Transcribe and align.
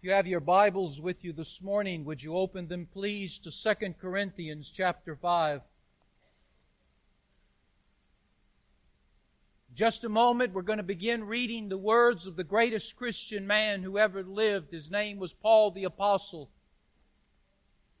If 0.00 0.04
you 0.04 0.12
have 0.12 0.26
your 0.26 0.40
Bibles 0.40 0.98
with 0.98 1.22
you 1.24 1.34
this 1.34 1.60
morning, 1.60 2.06
would 2.06 2.22
you 2.22 2.34
open 2.34 2.66
them 2.68 2.88
please 2.90 3.38
to 3.40 3.50
2 3.50 3.92
Corinthians 4.00 4.72
chapter 4.74 5.14
5. 5.14 5.60
Just 9.74 10.04
a 10.04 10.08
moment, 10.08 10.54
we're 10.54 10.62
going 10.62 10.78
to 10.78 10.82
begin 10.82 11.24
reading 11.24 11.68
the 11.68 11.76
words 11.76 12.26
of 12.26 12.36
the 12.36 12.44
greatest 12.44 12.96
Christian 12.96 13.46
man 13.46 13.82
who 13.82 13.98
ever 13.98 14.22
lived. 14.22 14.72
His 14.72 14.90
name 14.90 15.18
was 15.18 15.34
Paul 15.34 15.70
the 15.70 15.84
Apostle. 15.84 16.48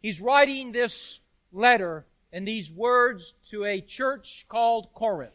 He's 0.00 0.22
writing 0.22 0.72
this 0.72 1.20
letter 1.52 2.06
and 2.32 2.48
these 2.48 2.72
words 2.72 3.34
to 3.50 3.66
a 3.66 3.82
church 3.82 4.46
called 4.48 4.94
Corinth. 4.94 5.34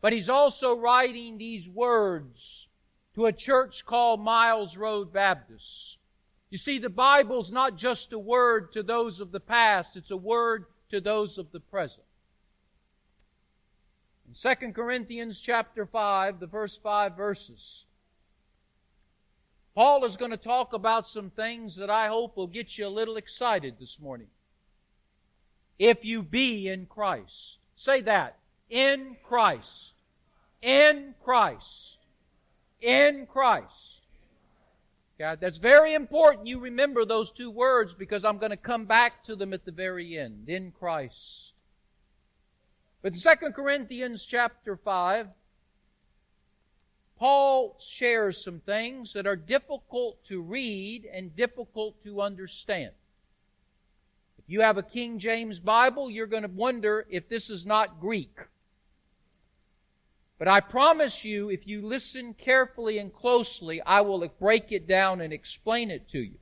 But 0.00 0.12
he's 0.12 0.28
also 0.28 0.76
writing 0.76 1.38
these 1.38 1.68
words 1.68 2.66
to 3.14 3.26
a 3.26 3.32
church 3.32 3.84
called 3.84 4.20
Miles 4.20 4.76
Road 4.76 5.12
Baptist. 5.12 5.98
You 6.50 6.58
see, 6.58 6.78
the 6.78 6.88
Bible's 6.88 7.52
not 7.52 7.76
just 7.76 8.12
a 8.12 8.18
word 8.18 8.72
to 8.72 8.82
those 8.82 9.20
of 9.20 9.32
the 9.32 9.40
past, 9.40 9.96
it's 9.96 10.10
a 10.10 10.16
word 10.16 10.66
to 10.90 11.00
those 11.00 11.38
of 11.38 11.50
the 11.52 11.60
present. 11.60 12.04
In 14.28 14.34
2 14.34 14.72
Corinthians 14.72 15.40
chapter 15.40 15.86
5, 15.86 16.40
the 16.40 16.48
first 16.48 16.82
five 16.82 17.16
verses, 17.16 17.86
Paul 19.74 20.04
is 20.04 20.16
going 20.16 20.32
to 20.32 20.36
talk 20.36 20.72
about 20.72 21.06
some 21.06 21.30
things 21.30 21.76
that 21.76 21.90
I 21.90 22.08
hope 22.08 22.36
will 22.36 22.48
get 22.48 22.76
you 22.76 22.86
a 22.86 22.88
little 22.88 23.16
excited 23.16 23.76
this 23.78 24.00
morning. 24.00 24.26
If 25.78 26.04
you 26.04 26.22
be 26.22 26.68
in 26.68 26.86
Christ. 26.86 27.58
Say 27.76 28.02
that. 28.02 28.36
In 28.68 29.16
Christ. 29.24 29.94
In 30.60 31.14
Christ 31.24 31.99
in 32.80 33.26
Christ. 33.26 34.00
God, 35.18 35.38
that's 35.38 35.58
very 35.58 35.92
important 35.92 36.46
you 36.46 36.60
remember 36.60 37.04
those 37.04 37.30
two 37.30 37.50
words 37.50 37.92
because 37.92 38.24
I'm 38.24 38.38
going 38.38 38.52
to 38.52 38.56
come 38.56 38.86
back 38.86 39.22
to 39.24 39.36
them 39.36 39.52
at 39.52 39.66
the 39.66 39.72
very 39.72 40.18
end. 40.18 40.48
In 40.48 40.72
Christ. 40.72 41.52
But 43.02 43.14
2 43.14 43.50
Corinthians 43.52 44.24
chapter 44.24 44.76
5, 44.76 45.28
Paul 47.18 47.76
shares 47.78 48.42
some 48.42 48.60
things 48.60 49.12
that 49.12 49.26
are 49.26 49.36
difficult 49.36 50.24
to 50.24 50.40
read 50.40 51.04
and 51.04 51.36
difficult 51.36 52.02
to 52.04 52.22
understand. 52.22 52.92
If 54.38 54.44
you 54.48 54.62
have 54.62 54.78
a 54.78 54.82
King 54.82 55.18
James 55.18 55.60
Bible, 55.60 56.10
you're 56.10 56.26
going 56.26 56.44
to 56.44 56.48
wonder 56.48 57.06
if 57.10 57.28
this 57.28 57.50
is 57.50 57.66
not 57.66 58.00
Greek. 58.00 58.38
But 60.40 60.48
I 60.48 60.60
promise 60.60 61.22
you, 61.22 61.50
if 61.50 61.66
you 61.66 61.82
listen 61.86 62.32
carefully 62.32 62.96
and 62.96 63.12
closely, 63.12 63.82
I 63.82 64.00
will 64.00 64.26
break 64.26 64.72
it 64.72 64.88
down 64.88 65.20
and 65.20 65.34
explain 65.34 65.90
it 65.90 66.08
to 66.12 66.18
you. 66.18 66.38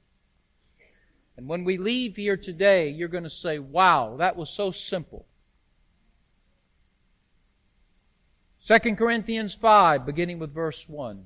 And 1.37 1.49
when 1.49 1.65
we 1.65 1.79
leave 1.79 2.15
here 2.15 2.37
today, 2.37 2.91
you're 2.91 3.09
going 3.09 3.25
to 3.25 3.29
say, 3.29 3.59
wow, 3.59 4.19
that 4.19 4.37
was 4.37 4.51
so 4.51 4.71
simple. 4.71 5.27
2 8.69 8.95
Corinthians 8.95 9.57
5, 9.57 10.07
beginning 10.07 10.39
with 10.39 10.55
verse 10.55 10.89
1. 10.89 11.25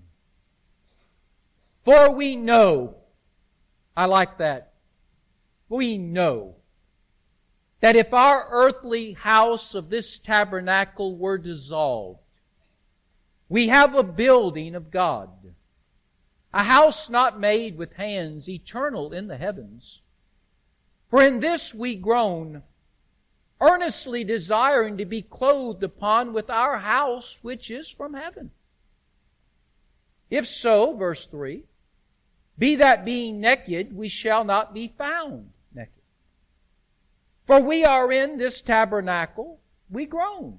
For 1.85 2.11
we 2.11 2.37
know, 2.37 2.97
I 3.95 4.07
like 4.07 4.39
that, 4.39 4.73
we 5.69 5.99
know 5.99 6.55
that 7.81 7.97
if 7.97 8.15
our 8.15 8.47
earthly 8.51 9.13
house 9.13 9.75
of 9.75 9.91
this 9.91 10.17
tabernacle 10.17 11.15
were 11.17 11.37
dissolved, 11.37 12.21
we 13.53 13.69
have 13.69 13.95
a 13.95 14.03
building 14.03 14.75
of 14.75 14.91
God, 14.91 15.29
a 16.55 16.65
house 16.65 17.11
not 17.11 17.39
made 17.39 17.77
with 17.77 17.93
hands, 17.93 18.49
eternal 18.49 19.13
in 19.13 19.27
the 19.27 19.37
heavens. 19.37 20.01
For 21.11 21.23
in 21.23 21.41
this 21.41 21.75
we 21.75 21.95
groan, 21.97 22.63
earnestly 23.61 24.25
desiring 24.25 24.97
to 24.97 25.05
be 25.05 25.21
clothed 25.21 25.83
upon 25.83 26.33
with 26.33 26.49
our 26.49 26.79
house 26.79 27.41
which 27.43 27.71
is 27.71 27.91
from 27.91 28.15
heaven. 28.15 28.53
If 30.31 30.47
so, 30.47 30.97
verse 30.97 31.27
3, 31.27 31.63
be 32.59 32.77
that 32.77 33.05
being 33.05 33.39
naked, 33.39 33.95
we 33.95 34.09
shall 34.09 34.45
not 34.45 34.73
be 34.73 34.95
found 34.97 35.51
naked. 35.75 35.93
For 37.47 37.61
we 37.61 37.85
are 37.85 38.11
in 38.11 38.39
this 38.39 38.63
tabernacle, 38.63 39.61
we 39.91 40.07
groan. 40.07 40.59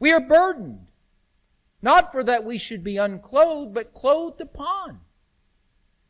We 0.00 0.10
are 0.10 0.18
burdened 0.18 0.88
not 1.86 2.10
for 2.10 2.24
that 2.24 2.42
we 2.42 2.58
should 2.58 2.82
be 2.82 2.96
unclothed, 2.96 3.72
but 3.72 3.94
clothed 3.94 4.40
upon. 4.40 4.98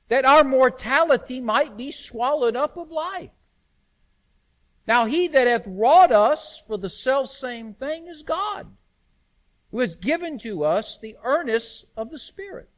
That 0.08 0.24
our 0.24 0.42
mortality 0.42 1.38
might 1.38 1.76
be 1.76 1.92
swallowed 1.92 2.56
up 2.56 2.78
of 2.78 2.90
life. 2.90 3.28
Now 4.88 5.04
he 5.04 5.28
that 5.28 5.46
hath 5.46 5.66
wrought 5.66 6.12
us 6.12 6.62
for 6.66 6.78
the 6.78 6.88
selfsame 6.88 7.74
thing 7.74 8.06
is 8.06 8.22
God, 8.22 8.68
who 9.70 9.80
has 9.80 9.96
given 9.96 10.38
to 10.38 10.64
us 10.64 10.96
the 10.96 11.18
earnest 11.22 11.84
of 11.94 12.10
the 12.10 12.18
Spirit. 12.18 12.70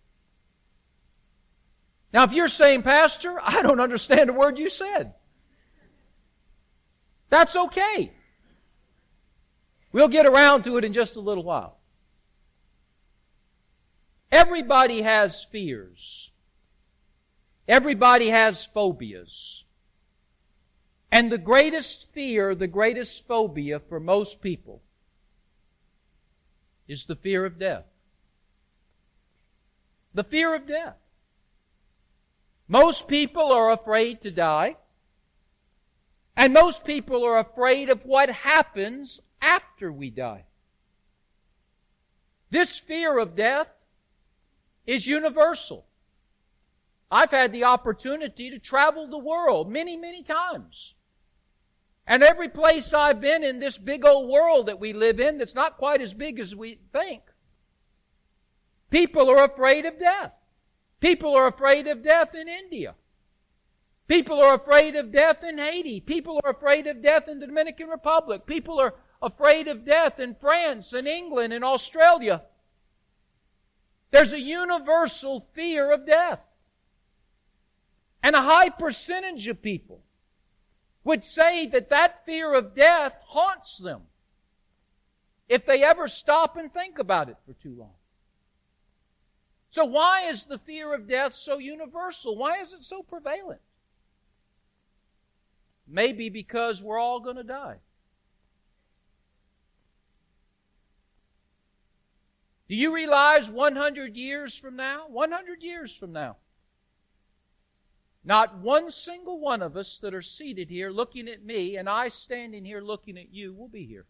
Now 2.12 2.24
if 2.24 2.32
you're 2.32 2.48
saying, 2.48 2.82
Pastor, 2.82 3.38
I 3.40 3.62
don't 3.62 3.78
understand 3.78 4.28
a 4.28 4.32
word 4.32 4.58
you 4.58 4.68
said. 4.68 5.14
That's 7.30 7.54
okay. 7.54 8.10
We'll 9.92 10.08
get 10.08 10.26
around 10.26 10.64
to 10.64 10.78
it 10.78 10.84
in 10.84 10.92
just 10.92 11.14
a 11.14 11.20
little 11.20 11.44
while. 11.44 11.77
Everybody 14.30 15.02
has 15.02 15.44
fears. 15.44 16.30
Everybody 17.66 18.28
has 18.28 18.64
phobias. 18.64 19.64
And 21.10 21.32
the 21.32 21.38
greatest 21.38 22.12
fear, 22.12 22.54
the 22.54 22.66
greatest 22.66 23.26
phobia 23.26 23.80
for 23.80 23.98
most 23.98 24.40
people 24.40 24.82
is 26.86 27.06
the 27.06 27.16
fear 27.16 27.44
of 27.44 27.58
death. 27.58 27.84
The 30.14 30.24
fear 30.24 30.54
of 30.54 30.66
death. 30.66 30.96
Most 32.66 33.08
people 33.08 33.52
are 33.52 33.70
afraid 33.70 34.20
to 34.22 34.30
die. 34.30 34.76
And 36.36 36.52
most 36.52 36.84
people 36.84 37.24
are 37.24 37.38
afraid 37.38 37.90
of 37.90 38.04
what 38.04 38.30
happens 38.30 39.20
after 39.40 39.90
we 39.90 40.10
die. 40.10 40.44
This 42.50 42.78
fear 42.78 43.18
of 43.18 43.34
death 43.34 43.68
is 44.88 45.06
universal. 45.06 45.84
I've 47.10 47.30
had 47.30 47.52
the 47.52 47.64
opportunity 47.64 48.50
to 48.50 48.58
travel 48.58 49.06
the 49.06 49.18
world 49.18 49.70
many, 49.70 49.98
many 49.98 50.22
times. 50.22 50.94
And 52.06 52.22
every 52.22 52.48
place 52.48 52.94
I've 52.94 53.20
been 53.20 53.44
in 53.44 53.58
this 53.58 53.76
big 53.76 54.06
old 54.06 54.30
world 54.30 54.66
that 54.66 54.80
we 54.80 54.94
live 54.94 55.20
in 55.20 55.36
that's 55.36 55.54
not 55.54 55.76
quite 55.76 56.00
as 56.00 56.14
big 56.14 56.40
as 56.40 56.56
we 56.56 56.80
think, 56.90 57.20
people 58.88 59.28
are 59.28 59.44
afraid 59.44 59.84
of 59.84 59.98
death. 59.98 60.32
People 61.00 61.36
are 61.36 61.46
afraid 61.46 61.86
of 61.86 62.02
death 62.02 62.34
in 62.34 62.48
India. 62.48 62.94
People 64.06 64.40
are 64.40 64.54
afraid 64.54 64.96
of 64.96 65.12
death 65.12 65.44
in 65.44 65.58
Haiti. 65.58 66.00
People 66.00 66.40
are 66.42 66.52
afraid 66.52 66.86
of 66.86 67.02
death 67.02 67.28
in 67.28 67.40
the 67.40 67.46
Dominican 67.46 67.88
Republic. 67.88 68.46
People 68.46 68.80
are 68.80 68.94
afraid 69.20 69.68
of 69.68 69.84
death 69.84 70.18
in 70.18 70.34
France 70.34 70.94
and 70.94 71.06
England 71.06 71.52
and 71.52 71.62
Australia. 71.62 72.42
There's 74.10 74.32
a 74.32 74.40
universal 74.40 75.46
fear 75.52 75.90
of 75.92 76.06
death. 76.06 76.40
And 78.22 78.34
a 78.34 78.42
high 78.42 78.70
percentage 78.70 79.46
of 79.48 79.62
people 79.62 80.02
would 81.04 81.24
say 81.24 81.66
that 81.66 81.90
that 81.90 82.24
fear 82.26 82.52
of 82.52 82.74
death 82.74 83.14
haunts 83.26 83.78
them 83.78 84.02
if 85.48 85.64
they 85.64 85.82
ever 85.82 86.08
stop 86.08 86.56
and 86.56 86.72
think 86.72 86.98
about 86.98 87.28
it 87.28 87.36
for 87.46 87.54
too 87.54 87.74
long. 87.78 87.94
So 89.70 89.84
why 89.84 90.22
is 90.28 90.44
the 90.44 90.58
fear 90.58 90.94
of 90.94 91.08
death 91.08 91.34
so 91.34 91.58
universal? 91.58 92.36
Why 92.36 92.60
is 92.60 92.72
it 92.72 92.82
so 92.82 93.02
prevalent? 93.02 93.60
Maybe 95.86 96.28
because 96.28 96.82
we're 96.82 96.98
all 96.98 97.20
going 97.20 97.36
to 97.36 97.44
die. 97.44 97.76
Do 102.68 102.76
you 102.76 102.94
realize 102.94 103.50
100 103.50 104.14
years 104.16 104.56
from 104.56 104.76
now? 104.76 105.08
100 105.08 105.62
years 105.62 105.94
from 105.94 106.12
now. 106.12 106.36
Not 108.24 108.58
one 108.58 108.90
single 108.90 109.40
one 109.40 109.62
of 109.62 109.74
us 109.76 109.98
that 110.00 110.12
are 110.14 110.20
seated 110.20 110.68
here 110.68 110.90
looking 110.90 111.28
at 111.28 111.42
me 111.42 111.76
and 111.76 111.88
I 111.88 112.08
standing 112.08 112.64
here 112.64 112.82
looking 112.82 113.16
at 113.16 113.32
you 113.32 113.54
will 113.54 113.68
be 113.68 113.86
here. 113.86 114.04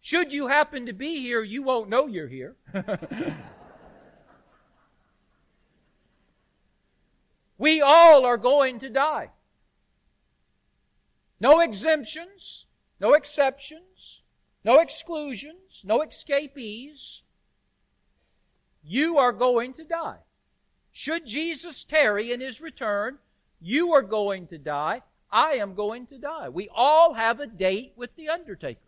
Should 0.00 0.32
you 0.32 0.46
happen 0.46 0.86
to 0.86 0.94
be 0.94 1.20
here, 1.20 1.42
you 1.42 1.62
won't 1.62 1.90
know 1.90 2.06
you're 2.06 2.28
here. 2.28 2.56
we 7.58 7.82
all 7.82 8.24
are 8.24 8.38
going 8.38 8.80
to 8.80 8.88
die. 8.88 9.28
No 11.38 11.60
exemptions, 11.60 12.64
no 12.98 13.12
exceptions. 13.12 14.19
No 14.64 14.80
exclusions, 14.80 15.82
no 15.84 16.02
escapees. 16.02 17.22
You 18.82 19.18
are 19.18 19.32
going 19.32 19.74
to 19.74 19.84
die. 19.84 20.18
Should 20.92 21.26
Jesus 21.26 21.84
tarry 21.84 22.32
in 22.32 22.40
his 22.40 22.60
return, 22.60 23.18
you 23.60 23.92
are 23.92 24.02
going 24.02 24.46
to 24.48 24.58
die. 24.58 25.02
I 25.30 25.52
am 25.54 25.74
going 25.74 26.06
to 26.08 26.18
die. 26.18 26.48
We 26.48 26.68
all 26.74 27.14
have 27.14 27.40
a 27.40 27.46
date 27.46 27.92
with 27.96 28.14
the 28.16 28.28
undertaker. 28.28 28.80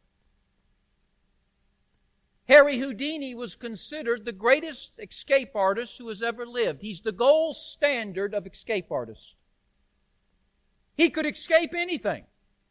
Harry 2.49 2.79
Houdini 2.79 3.35
was 3.35 3.55
considered 3.55 4.25
the 4.25 4.33
greatest 4.33 4.93
escape 4.99 5.55
artist 5.55 5.97
who 5.99 6.09
has 6.09 6.23
ever 6.23 6.45
lived. 6.45 6.83
He's 6.83 7.01
the 7.01 7.13
gold 7.13 7.57
standard 7.57 8.35
of 8.35 8.47
escape 8.47 8.91
artists. 8.91 9.37
He 10.97 11.09
could 11.09 11.25
escape 11.25 11.73
anything. 11.75 12.25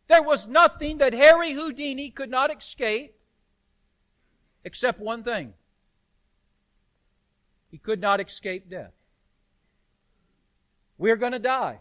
There 0.07 0.23
was 0.23 0.47
nothing 0.47 0.97
that 0.97 1.13
Harry 1.13 1.53
Houdini 1.53 2.09
could 2.09 2.29
not 2.29 2.55
escape 2.55 3.15
except 4.63 4.99
one 4.99 5.23
thing. 5.23 5.53
He 7.69 7.77
could 7.77 8.01
not 8.01 8.19
escape 8.19 8.69
death. 8.69 8.91
We're 10.97 11.15
going 11.15 11.31
to 11.31 11.39
die. 11.39 11.79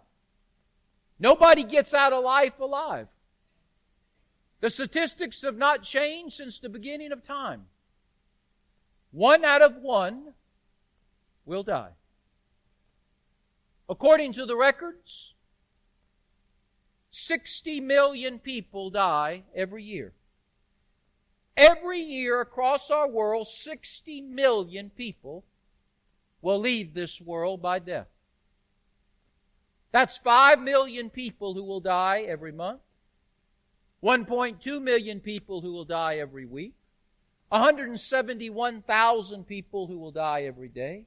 Nobody 1.19 1.64
gets 1.64 1.93
out 1.93 2.12
of 2.12 2.25
life 2.25 2.58
alive. 2.61 3.08
The 4.61 4.70
statistics 4.70 5.43
have 5.43 5.56
not 5.56 5.82
changed 5.82 6.37
since 6.37 6.58
the 6.58 6.69
beginning 6.69 7.12
of 7.12 7.23
time. 7.23 7.66
One 9.11 9.44
out 9.44 9.62
of 9.62 9.76
one 9.76 10.34
will 11.44 11.62
die. 11.62 11.90
According 13.88 14.34
to 14.34 14.46
the 14.46 14.56
records, 14.56 15.34
60 17.11 17.81
million 17.81 18.39
people 18.39 18.91
die 18.91 19.43
every 19.55 19.83
year. 19.83 20.12
Every 21.57 22.01
year 22.01 22.41
across 22.41 22.91
our 22.91 23.09
world, 23.09 23.49
60 23.49 24.21
million 24.23 24.91
people 24.91 25.45
will 26.41 26.59
leave 26.59 26.95
this 26.95 27.21
world 27.21 27.61
by 27.61 27.81
death. 27.81 28.07
That's 29.93 30.17
5 30.19 30.61
million 30.61 31.11
people 31.11 31.55
who 31.55 31.65
will 31.65 31.81
die 31.81 32.21
every 32.23 32.53
month, 32.53 32.81
1.2 34.03 34.81
million 34.81 35.21
people 35.21 35.61
who 35.61 35.73
will 35.73 35.85
die 35.85 36.19
every 36.19 36.47
week, 36.47 36.75
171,000 37.49 39.45
people 39.45 39.89
who 39.89 39.99
will 39.99 40.12
die 40.12 40.45
every 40.45 40.69
day, 40.69 41.07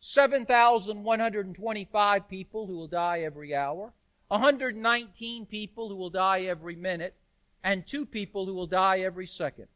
7,125 0.00 2.28
people 2.28 2.66
who 2.66 2.76
will 2.76 2.88
die 2.88 3.20
every 3.20 3.54
hour, 3.54 3.94
119 4.30 5.46
people 5.46 5.88
who 5.88 5.96
will 5.96 6.08
die 6.08 6.42
every 6.42 6.76
minute, 6.76 7.16
and 7.64 7.84
two 7.84 8.06
people 8.06 8.46
who 8.46 8.54
will 8.54 8.68
die 8.68 9.00
every 9.00 9.26
second. 9.26 9.66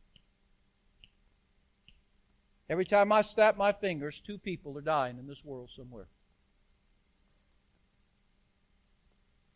Every 2.71 2.85
time 2.85 3.11
I 3.11 3.23
snap 3.23 3.57
my 3.57 3.73
fingers, 3.73 4.23
two 4.25 4.39
people 4.39 4.79
are 4.79 4.81
dying 4.81 5.19
in 5.19 5.27
this 5.27 5.45
world 5.45 5.71
somewhere. 5.75 6.07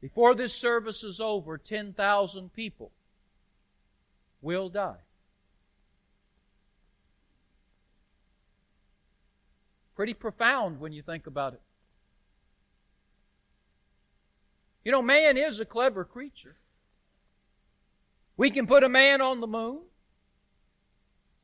Before 0.00 0.34
this 0.34 0.52
service 0.52 1.04
is 1.04 1.20
over, 1.20 1.58
10,000 1.58 2.52
people 2.52 2.90
will 4.42 4.68
die. 4.68 4.98
Pretty 9.94 10.14
profound 10.14 10.80
when 10.80 10.92
you 10.92 11.02
think 11.02 11.28
about 11.28 11.54
it. 11.54 11.60
You 14.88 14.92
know, 14.92 15.02
man 15.02 15.36
is 15.36 15.60
a 15.60 15.66
clever 15.66 16.02
creature. 16.02 16.56
We 18.38 18.48
can 18.48 18.66
put 18.66 18.84
a 18.84 18.88
man 18.88 19.20
on 19.20 19.42
the 19.42 19.46
moon. 19.46 19.80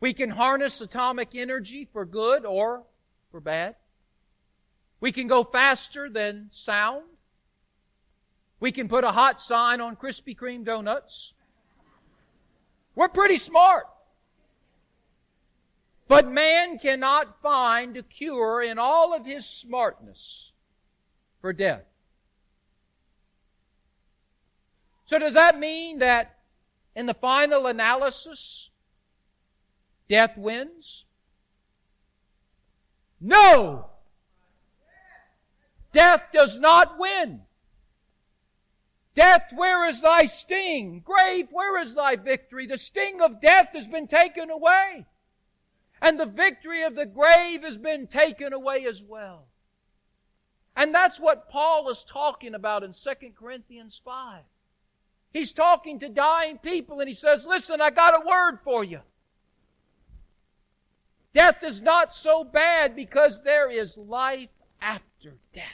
We 0.01 0.15
can 0.15 0.31
harness 0.31 0.81
atomic 0.81 1.35
energy 1.35 1.87
for 1.93 2.07
good 2.07 2.47
or 2.47 2.85
for 3.31 3.41
bad. 3.41 3.75
We 4.99 5.13
can 5.13 5.27
go 5.27 5.45
faster 5.45 6.09
than 6.09 6.49
sound. 6.53 7.05
We 8.61 8.73
can 8.73 8.89
put 8.89 9.05
a 9.05 9.13
hot 9.13 9.43
sign 9.43 9.83
on 9.83 9.97
Krispy 9.97 10.35
Kreme 10.35 10.65
donuts. 10.65 11.35
We're 12.95 13.09
pretty 13.09 13.37
smart. 13.37 13.85
But 16.09 16.31
man 16.31 16.79
cannot 16.79 17.43
find 17.43 17.99
a 17.99 18.03
cure 18.03 18.63
in 18.63 18.79
all 18.79 19.15
of 19.15 19.27
his 19.27 19.45
smartness 19.45 20.53
for 21.43 21.53
death. 21.53 21.85
So 25.07 25.19
does 25.19 25.35
that 25.35 25.59
mean 25.59 25.99
that 25.99 26.39
in 26.97 27.07
the 27.07 27.15
final 27.15 27.67
analysis, 27.67 28.71
death 30.09 30.37
wins? 30.37 31.05
No! 33.21 33.87
Death 35.93 36.27
does 36.33 36.59
not 36.59 36.99
win. 36.99 37.43
Death, 39.15 39.45
where 39.55 39.89
is 39.89 40.03
thy 40.03 40.25
sting? 40.25 41.03
Grave, 41.05 41.47
where 41.53 41.81
is 41.81 41.95
thy 41.95 42.17
victory? 42.17 42.67
The 42.67 42.79
sting 42.79 43.21
of 43.21 43.41
death 43.41 43.69
has 43.75 43.87
been 43.87 44.09
taken 44.09 44.51
away. 44.51 45.07
And 46.03 46.19
the 46.19 46.27
victory 46.27 46.83
of 46.83 46.97
the 46.97 47.07
grave 47.07 47.63
has 47.63 47.77
been 47.77 48.09
taken 48.09 48.53
away 48.53 48.87
as 48.87 49.03
well. 49.03 49.47
And 50.77 50.93
that's 50.93 51.21
what 51.21 51.49
Paul 51.49 51.89
is 51.89 52.03
talking 52.03 52.55
about 52.55 52.83
in 52.83 52.93
2 52.93 53.11
Corinthians 53.39 54.01
5. 54.05 54.43
He's 55.35 55.51
talking 55.51 55.99
to 55.99 56.09
dying 56.09 56.59
people 56.59 57.01
and 57.01 57.09
he 57.09 57.15
says, 57.15 57.45
listen, 57.45 57.81
I 57.81 57.91
got 57.91 58.15
a 58.15 58.27
word 58.27 58.61
for 58.63 58.85
you. 58.85 59.01
Death 61.35 61.65
is 61.65 61.83
not 61.83 62.15
so 62.15 62.45
bad 62.45 62.95
because 62.95 63.43
there 63.43 63.69
is 63.69 63.97
life 63.97 64.49
after 64.81 65.35
death. 65.53 65.65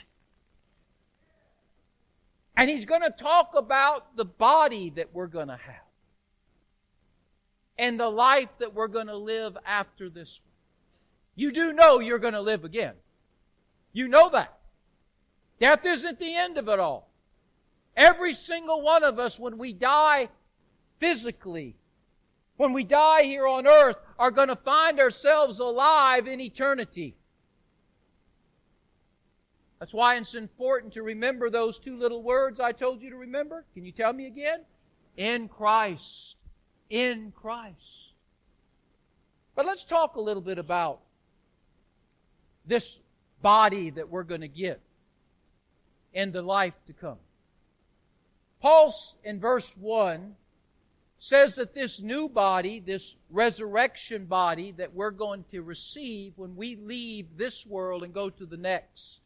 And 2.57 2.71
he's 2.71 2.85
going 2.85 3.03
to 3.03 3.11
talk 3.11 3.51
about 3.55 4.17
the 4.17 4.25
body 4.25 4.91
that 4.95 5.13
we're 5.13 5.27
going 5.27 5.49
to 5.49 5.57
have. 5.57 5.85
And 7.77 7.99
the 7.99 8.09
life 8.09 8.49
that 8.57 8.73
we're 8.73 8.87
going 8.87 9.07
to 9.07 9.15
live 9.15 9.55
after 9.63 10.09
this 10.09 10.41
one. 10.43 10.51
You 11.35 11.51
do 11.51 11.71
know 11.71 11.99
you're 11.99 12.19
going 12.19 12.33
to 12.33 12.41
live 12.41 12.65
again. 12.65 12.93
You 13.93 14.07
know 14.07 14.29
that. 14.29 14.57
Death 15.59 15.85
isn't 15.85 16.19
the 16.19 16.35
end 16.35 16.57
of 16.57 16.67
it 16.67 16.79
all. 16.79 17.10
Every 17.95 18.33
single 18.33 18.81
one 18.81 19.03
of 19.03 19.19
us, 19.19 19.39
when 19.39 19.57
we 19.57 19.73
die 19.73 20.29
physically, 20.99 21.75
when 22.57 22.73
we 22.73 22.83
die 22.83 23.23
here 23.23 23.47
on 23.47 23.67
earth, 23.67 23.97
are 24.17 24.31
going 24.31 24.47
to 24.47 24.55
find 24.55 24.99
ourselves 24.99 25.59
alive 25.59 26.27
in 26.27 26.39
eternity. 26.39 27.15
That's 29.79 29.93
why 29.93 30.15
it's 30.17 30.35
important 30.35 30.93
to 30.93 31.01
remember 31.01 31.49
those 31.49 31.79
two 31.79 31.97
little 31.97 32.21
words 32.21 32.59
I 32.59 32.71
told 32.71 33.01
you 33.01 33.09
to 33.09 33.15
remember. 33.15 33.65
Can 33.73 33.83
you 33.83 33.91
tell 33.91 34.13
me 34.13 34.27
again? 34.27 34.59
In 35.17 35.47
Christ. 35.47 36.35
In 36.91 37.33
Christ. 37.35 38.13
But 39.55 39.65
let's 39.65 39.83
talk 39.83 40.15
a 40.15 40.21
little 40.21 40.41
bit 40.41 40.59
about 40.59 40.99
this 42.65 42.99
body 43.41 43.89
that 43.89 44.07
we're 44.09 44.23
going 44.23 44.41
to 44.41 44.47
get 44.47 44.79
in 46.13 46.31
the 46.31 46.43
life 46.43 46.75
to 46.85 46.93
come. 46.93 47.17
Paul, 48.61 48.93
in 49.23 49.39
verse 49.39 49.75
1, 49.77 50.35
says 51.17 51.55
that 51.55 51.73
this 51.73 52.01
new 52.01 52.29
body, 52.29 52.79
this 52.79 53.15
resurrection 53.29 54.25
body 54.25 54.73
that 54.77 54.93
we're 54.93 55.11
going 55.11 55.45
to 55.51 55.61
receive 55.61 56.33
when 56.35 56.55
we 56.55 56.75
leave 56.75 57.37
this 57.37 57.65
world 57.65 58.03
and 58.03 58.13
go 58.13 58.29
to 58.29 58.45
the 58.45 58.57
next, 58.57 59.19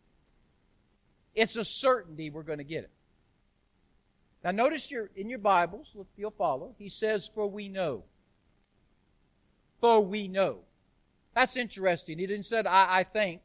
it's 1.34 1.58
a 1.58 1.64
certainty 1.64 2.30
we're 2.30 2.44
going 2.44 2.60
to 2.60 2.64
get 2.64 2.86
it. 2.86 2.90
Now, 4.44 4.52
notice 4.52 4.92
your, 4.92 5.10
in 5.16 5.30
your 5.30 5.40
Bibles, 5.40 5.88
if 6.00 6.06
you'll 6.18 6.32
follow, 6.32 6.76
he 6.78 6.88
says, 6.88 7.30
For 7.34 7.48
we 7.48 7.68
know. 7.68 8.04
For 9.82 10.00
we 10.00 10.28
know. 10.28 10.60
That's 11.34 11.58
interesting. 11.58 12.20
He 12.20 12.28
didn't 12.28 12.46
say, 12.46 12.60
I, 12.60 13.00
I 13.00 13.04
think, 13.04 13.42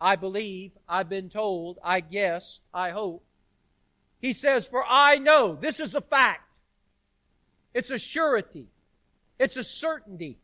I 0.00 0.16
believe, 0.16 0.72
I've 0.88 1.08
been 1.08 1.28
told, 1.28 1.78
I 1.82 2.00
guess, 2.00 2.60
I 2.72 2.90
hope. 2.90 3.24
He 4.20 4.32
says, 4.32 4.66
For 4.66 4.84
I 4.84 5.18
know. 5.18 5.54
This 5.54 5.80
is 5.80 5.94
a 5.94 6.00
fact. 6.00 6.42
It's 7.74 7.90
a 7.90 7.98
surety. 7.98 8.66
It's 9.38 9.56
a 9.56 9.62
certainty. 9.62 10.38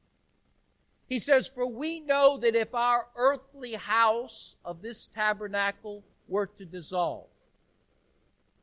He 1.08 1.18
says, 1.18 1.48
For 1.48 1.66
we 1.66 2.00
know 2.00 2.38
that 2.38 2.54
if 2.54 2.74
our 2.74 3.06
earthly 3.16 3.74
house 3.74 4.56
of 4.64 4.82
this 4.82 5.08
tabernacle 5.14 6.04
were 6.28 6.46
to 6.46 6.64
dissolve. 6.64 7.26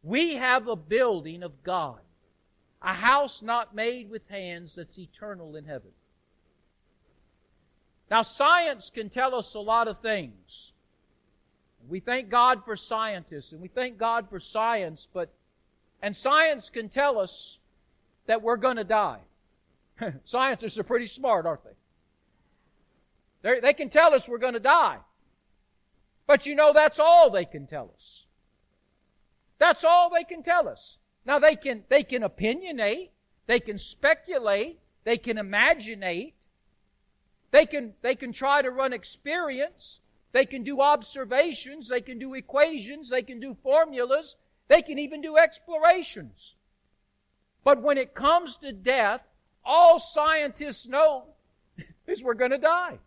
We 0.04 0.36
have 0.36 0.68
a 0.68 0.76
building 0.76 1.44
of 1.44 1.64
God, 1.64 2.00
a 2.82 2.94
house 2.94 3.42
not 3.42 3.76
made 3.76 4.10
with 4.10 4.28
hands 4.30 4.76
that's 4.76 4.98
eternal 4.98 5.56
in 5.56 5.66
heaven. 5.66 5.92
Now, 8.10 8.24
science 8.24 8.90
can 8.94 9.10
tell 9.10 9.36
us 9.36 9.54
a 9.54 9.60
lot 9.60 9.88
of 9.88 10.02
things. 10.02 10.74
We 11.90 12.00
thank 12.00 12.30
God 12.30 12.64
for 12.66 12.76
scientists 12.76 13.52
and 13.52 13.62
we 13.62 13.68
thank 13.68 13.98
God 13.98 14.30
for 14.30 14.40
science, 14.40 15.08
but, 15.14 15.30
and 16.02 16.16
science 16.16 16.70
can 16.70 16.90
tell 16.90 17.20
us 17.20 17.60
that 18.28 18.42
we're 18.42 18.58
going 18.58 18.78
to 18.78 18.84
die. 18.84 19.20
Scientists 20.24 20.78
are 20.78 20.84
pretty 20.84 21.06
smart, 21.06 21.46
aren't 21.46 21.64
they? 21.64 21.72
They're, 23.42 23.62
they 23.62 23.74
can 23.74 23.90
tell 23.90 24.14
us 24.14 24.28
we're 24.28 24.38
going 24.38 24.54
to 24.54 24.60
die. 24.60 24.98
But 26.28 26.46
you 26.46 26.56
know, 26.56 26.74
that's 26.74 27.00
all 27.00 27.30
they 27.30 27.46
can 27.46 27.68
tell 27.68 27.92
us. 27.96 28.26
That's 29.58 29.84
all 29.84 30.10
they 30.10 30.24
can 30.24 30.44
tell 30.44 30.68
us. 30.68 30.98
Now 31.26 31.40
they 31.40 31.56
can, 31.56 31.84
they 31.90 32.04
can 32.04 32.24
opinionate, 32.24 33.10
they 33.48 33.60
can 33.60 33.78
speculate, 33.78 34.80
they 35.04 35.18
can 35.18 35.38
imaginate, 35.38 36.34
they 37.52 37.66
can, 37.66 37.94
they 38.02 38.16
can 38.16 38.32
try 38.32 38.62
to 38.62 38.72
run 38.72 38.94
experience, 38.94 40.00
they 40.32 40.46
can 40.46 40.64
do 40.64 40.82
observations, 40.82 41.88
they 41.88 42.02
can 42.02 42.20
do 42.20 42.34
equations, 42.34 43.10
they 43.10 43.22
can 43.22 43.40
do 43.40 43.56
formulas, 43.64 44.36
they 44.68 44.82
can 44.82 45.00
even 45.00 45.22
do 45.22 45.38
explorations. 45.38 46.56
But 47.64 47.82
when 47.82 47.98
it 47.98 48.16
comes 48.16 48.58
to 48.58 48.72
death, 48.72 49.22
all 49.64 50.00
scientists 50.00 50.88
know 50.88 51.26
is 52.08 52.24
we're 52.24 52.34
going 52.34 52.52
to 52.52 52.58
die. 52.58 53.00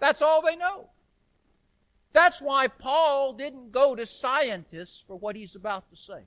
That's 0.00 0.22
all 0.22 0.42
they 0.42 0.56
know. 0.56 0.90
That's 2.12 2.40
why 2.40 2.68
Paul 2.68 3.34
didn't 3.34 3.72
go 3.72 3.94
to 3.94 4.06
scientists 4.06 5.04
for 5.06 5.16
what 5.16 5.36
he's 5.36 5.54
about 5.54 5.88
to 5.90 5.96
say. 5.96 6.22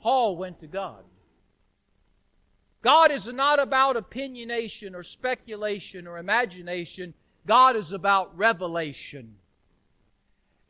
Paul 0.00 0.36
went 0.36 0.60
to 0.60 0.66
God. 0.66 1.04
God 2.82 3.10
is 3.10 3.26
not 3.26 3.58
about 3.58 3.96
opinionation 3.96 4.94
or 4.94 5.02
speculation 5.02 6.06
or 6.06 6.18
imagination. 6.18 7.14
God 7.46 7.76
is 7.76 7.92
about 7.92 8.36
revelation. 8.36 9.36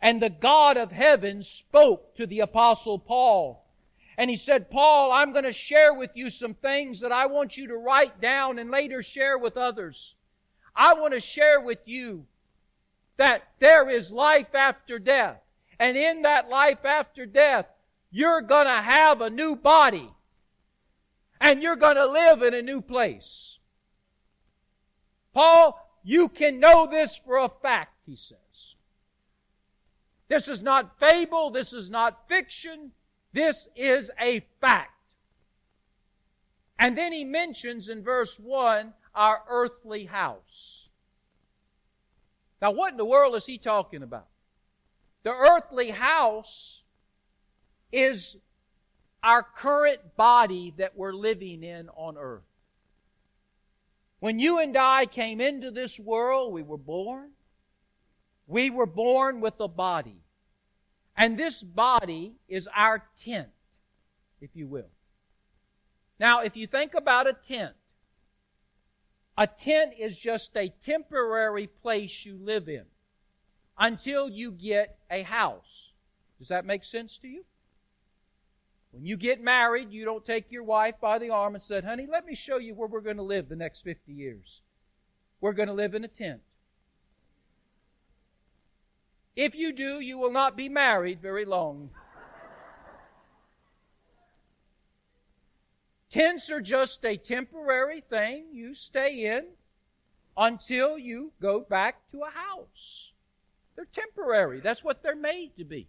And 0.01 0.23
the 0.23 0.31
God 0.31 0.77
of 0.77 0.93
heaven 0.93 1.43
spoke 1.43 2.15
to 2.17 2.27
the 2.27 2.41
apostle 2.41 2.99
Paul. 2.99 3.65
And 4.19 4.31
he 4.31 4.37
said, 4.37 4.71
Paul, 4.71 5.13
I'm 5.13 5.33
going 5.33 5.45
to 5.45 5.53
share 5.53 5.93
with 5.93 6.11
you 6.15 6.31
some 6.31 6.55
things 6.55 7.01
that 7.01 7.13
I 7.13 7.27
want 7.27 7.57
you 7.57 7.69
to 7.69 7.77
write 7.77 8.21
down 8.21 8.59
and 8.59 8.71
later 8.71 9.03
share 9.03 9.37
with 9.37 9.57
others. 9.57 10.15
I 10.75 10.95
want 10.95 11.13
to 11.15 11.21
share 11.21 11.61
with 11.61 11.81
you 11.87 12.27
that 13.17 13.43
there 13.59 13.89
is 13.91 14.11
life 14.11 14.55
after 14.55 14.99
death. 14.99 15.41
And 15.79 15.97
in 15.97 16.23
that 16.23 16.49
life 16.49 16.85
after 16.85 17.27
death, 17.27 17.67
you're 18.11 18.41
going 18.41 18.67
to 18.67 18.83
have 18.83 19.21
a 19.21 19.31
new 19.31 19.57
body. 19.57 20.11
And 21.41 21.63
you're 21.63 21.77
going 21.77 21.97
to 21.97 22.07
live 22.07 22.43
in 22.43 22.55
a 22.55 22.63
new 22.63 22.81
place. 22.81 23.59
Paul, 25.35 25.86
you 26.07 26.29
can 26.29 26.61
know 26.61 26.87
this 26.87 27.19
for 27.19 27.39
a 27.39 27.49
fact, 27.49 27.99
he 28.07 28.15
says. 28.15 28.77
This 30.29 30.47
is 30.47 30.63
not 30.63 31.01
fable. 31.01 31.51
This 31.51 31.73
is 31.73 31.91
not 31.91 32.29
fiction. 32.29 32.93
This 33.33 33.67
is 33.75 34.09
a 34.21 34.47
fact. 34.61 34.93
And 36.79 36.97
then 36.97 37.13
he 37.13 37.25
mentions 37.25 37.89
in 37.89 38.05
verse 38.05 38.39
1 38.39 38.93
our 39.17 39.43
earthly 39.49 40.05
house. 40.05 40.89
Now, 42.63 42.71
what 42.71 42.93
in 42.93 42.99
the 42.99 43.05
world 43.05 43.35
is 43.35 43.45
he 43.45 43.59
talking 43.59 44.05
about? 44.05 44.29
The 45.25 45.33
earthly 45.33 45.91
house 45.91 46.85
is 47.91 48.37
our 49.25 49.43
current 49.43 50.17
body 50.17 50.73
that 50.77 50.97
we're 50.97 51.13
living 51.13 51.65
in 51.65 51.89
on 51.97 52.17
earth. 52.17 52.45
When 54.21 54.39
you 54.39 54.59
and 54.59 54.77
I 54.77 55.07
came 55.07 55.41
into 55.41 55.71
this 55.71 56.01
world, 56.01 56.53
we 56.53 56.63
were 56.63 56.79
born. 56.79 57.31
We 58.47 58.71
were 58.71 58.87
born 58.87 59.41
with 59.41 59.55
a 59.61 59.69
body. 59.69 60.23
And 61.17 61.39
this 61.39 61.63
body 61.63 62.35
is 62.49 62.69
our 62.75 63.03
tent, 63.17 63.49
if 64.41 64.51
you 64.55 64.69
will. 64.69 64.91
Now, 66.19 66.43
if 66.43 66.57
you 66.57 66.67
think 66.67 66.95
about 66.95 67.27
a 67.27 67.33
tent, 67.33 67.75
a 69.37 69.47
tent 69.47 69.93
is 69.99 70.19
just 70.19 70.57
a 70.57 70.73
temporary 70.83 71.67
place 71.67 72.25
you 72.25 72.39
live 72.39 72.69
in 72.69 72.85
until 73.79 74.29
you 74.29 74.51
get 74.51 74.99
a 75.11 75.23
house. 75.23 75.93
Does 76.39 76.49
that 76.49 76.65
make 76.65 76.85
sense 76.85 77.19
to 77.19 77.29
you? 77.29 77.45
When 78.97 79.05
you 79.05 79.19
get 79.19 79.43
married, 79.43 79.93
you 79.93 80.07
don't 80.07 80.25
take 80.25 80.51
your 80.51 80.63
wife 80.63 80.95
by 81.03 81.19
the 81.19 81.29
arm 81.29 81.55
and 81.55 81.63
say, 81.63 81.83
honey, 81.83 82.07
let 82.11 82.25
me 82.25 82.35
show 82.35 82.57
you 82.57 82.75
where 82.75 82.89
we're 82.89 83.03
going 83.03 83.19
to 83.19 83.23
live 83.23 83.47
the 83.47 83.55
next 83.55 83.83
50 83.83 84.11
years. 84.11 84.63
We're 85.39 85.53
going 85.53 85.69
to 85.69 85.75
live 85.75 85.95
in 85.95 86.03
a 86.03 86.09
tent. 86.09 86.41
If 89.37 89.55
you 89.55 89.75
do, 89.75 90.01
you 90.01 90.17
will 90.17 90.33
not 90.33 90.57
be 90.57 90.71
married 90.71 91.21
very 91.21 91.45
long. 91.45 91.91
Tents 96.09 96.51
are 96.51 96.63
just 96.63 97.05
a 97.05 97.19
temporary 97.19 98.01
thing 98.01 98.47
you 98.51 98.73
stay 98.73 99.27
in 99.27 99.45
until 100.39 100.97
you 100.97 101.33
go 101.43 101.61
back 101.61 102.11
to 102.13 102.23
a 102.23 102.31
house. 102.31 103.13
They're 103.75 103.85
temporary. 103.93 104.61
That's 104.61 104.83
what 104.83 105.03
they're 105.03 105.15
made 105.15 105.51
to 105.59 105.65
be. 105.65 105.87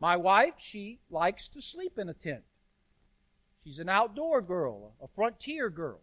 My 0.00 0.16
wife, 0.16 0.54
she 0.58 1.00
likes 1.10 1.48
to 1.48 1.60
sleep 1.60 1.98
in 1.98 2.08
a 2.08 2.14
tent. 2.14 2.44
She's 3.64 3.78
an 3.78 3.88
outdoor 3.88 4.40
girl, 4.40 4.92
a 5.02 5.08
frontier 5.08 5.68
girl. 5.70 6.00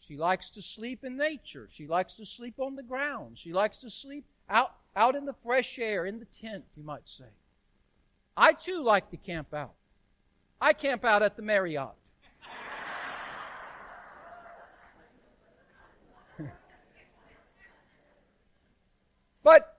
She 0.00 0.16
likes 0.16 0.50
to 0.50 0.62
sleep 0.62 1.04
in 1.04 1.16
nature. 1.16 1.68
She 1.72 1.86
likes 1.86 2.14
to 2.14 2.26
sleep 2.26 2.58
on 2.58 2.74
the 2.74 2.82
ground. 2.82 3.38
She 3.38 3.52
likes 3.52 3.78
to 3.82 3.90
sleep 3.90 4.24
out, 4.48 4.74
out 4.96 5.14
in 5.14 5.24
the 5.24 5.36
fresh 5.44 5.78
air, 5.78 6.04
in 6.04 6.18
the 6.18 6.24
tent, 6.24 6.64
you 6.76 6.82
might 6.82 7.08
say. 7.08 7.28
I 8.36 8.52
too 8.52 8.82
like 8.82 9.10
to 9.10 9.16
camp 9.16 9.54
out. 9.54 9.74
I 10.60 10.72
camp 10.72 11.04
out 11.04 11.22
at 11.22 11.36
the 11.36 11.42
Marriott. 11.42 11.94
but 19.44 19.78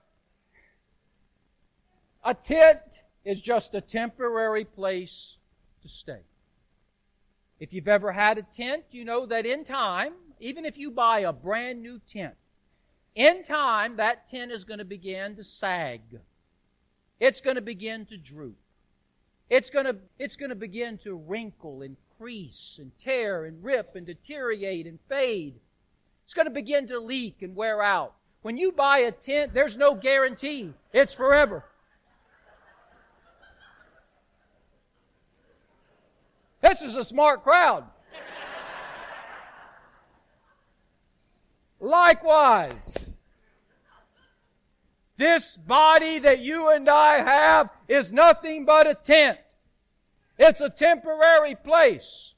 a 2.23 2.33
tent 2.33 3.00
is 3.23 3.41
just 3.41 3.75
a 3.75 3.81
temporary 3.81 4.65
place 4.65 5.37
to 5.81 5.89
stay. 5.89 6.21
If 7.59 7.73
you've 7.73 7.87
ever 7.87 8.11
had 8.11 8.37
a 8.37 8.43
tent, 8.43 8.83
you 8.91 9.05
know 9.05 9.25
that 9.27 9.45
in 9.45 9.63
time, 9.63 10.13
even 10.39 10.65
if 10.65 10.77
you 10.77 10.89
buy 10.89 11.19
a 11.19 11.33
brand 11.33 11.81
new 11.81 11.99
tent, 11.99 12.35
in 13.13 13.43
time, 13.43 13.97
that 13.97 14.27
tent 14.27 14.51
is 14.51 14.63
going 14.63 14.79
to 14.79 14.85
begin 14.85 15.35
to 15.35 15.43
sag. 15.43 16.01
It's 17.19 17.41
going 17.41 17.55
to 17.55 17.61
begin 17.61 18.05
to 18.07 18.17
droop. 18.17 18.57
It's 19.49 19.69
going 19.69 19.85
to, 19.85 19.97
it's 20.17 20.37
going 20.37 20.49
to 20.49 20.55
begin 20.55 20.97
to 20.99 21.13
wrinkle 21.13 21.81
and 21.81 21.97
crease 22.17 22.77
and 22.81 22.91
tear 22.97 23.45
and 23.45 23.63
rip 23.63 23.95
and 23.95 24.05
deteriorate 24.05 24.87
and 24.87 24.97
fade. 25.09 25.59
It's 26.25 26.33
going 26.33 26.47
to 26.47 26.51
begin 26.51 26.87
to 26.87 26.99
leak 26.99 27.41
and 27.41 27.55
wear 27.55 27.81
out. 27.81 28.15
When 28.41 28.57
you 28.57 28.71
buy 28.71 28.99
a 28.99 29.11
tent, 29.11 29.53
there's 29.53 29.77
no 29.77 29.93
guarantee. 29.93 30.73
It's 30.93 31.13
forever. 31.13 31.65
This 36.61 36.81
is 36.81 36.95
a 36.95 37.03
smart 37.03 37.43
crowd. 37.43 37.85
Likewise, 41.79 43.11
this 45.17 45.57
body 45.57 46.19
that 46.19 46.39
you 46.39 46.69
and 46.69 46.87
I 46.87 47.17
have 47.17 47.69
is 47.87 48.11
nothing 48.11 48.65
but 48.65 48.87
a 48.87 48.93
tent. 48.93 49.39
It's 50.37 50.61
a 50.61 50.69
temporary 50.69 51.55
place 51.55 52.35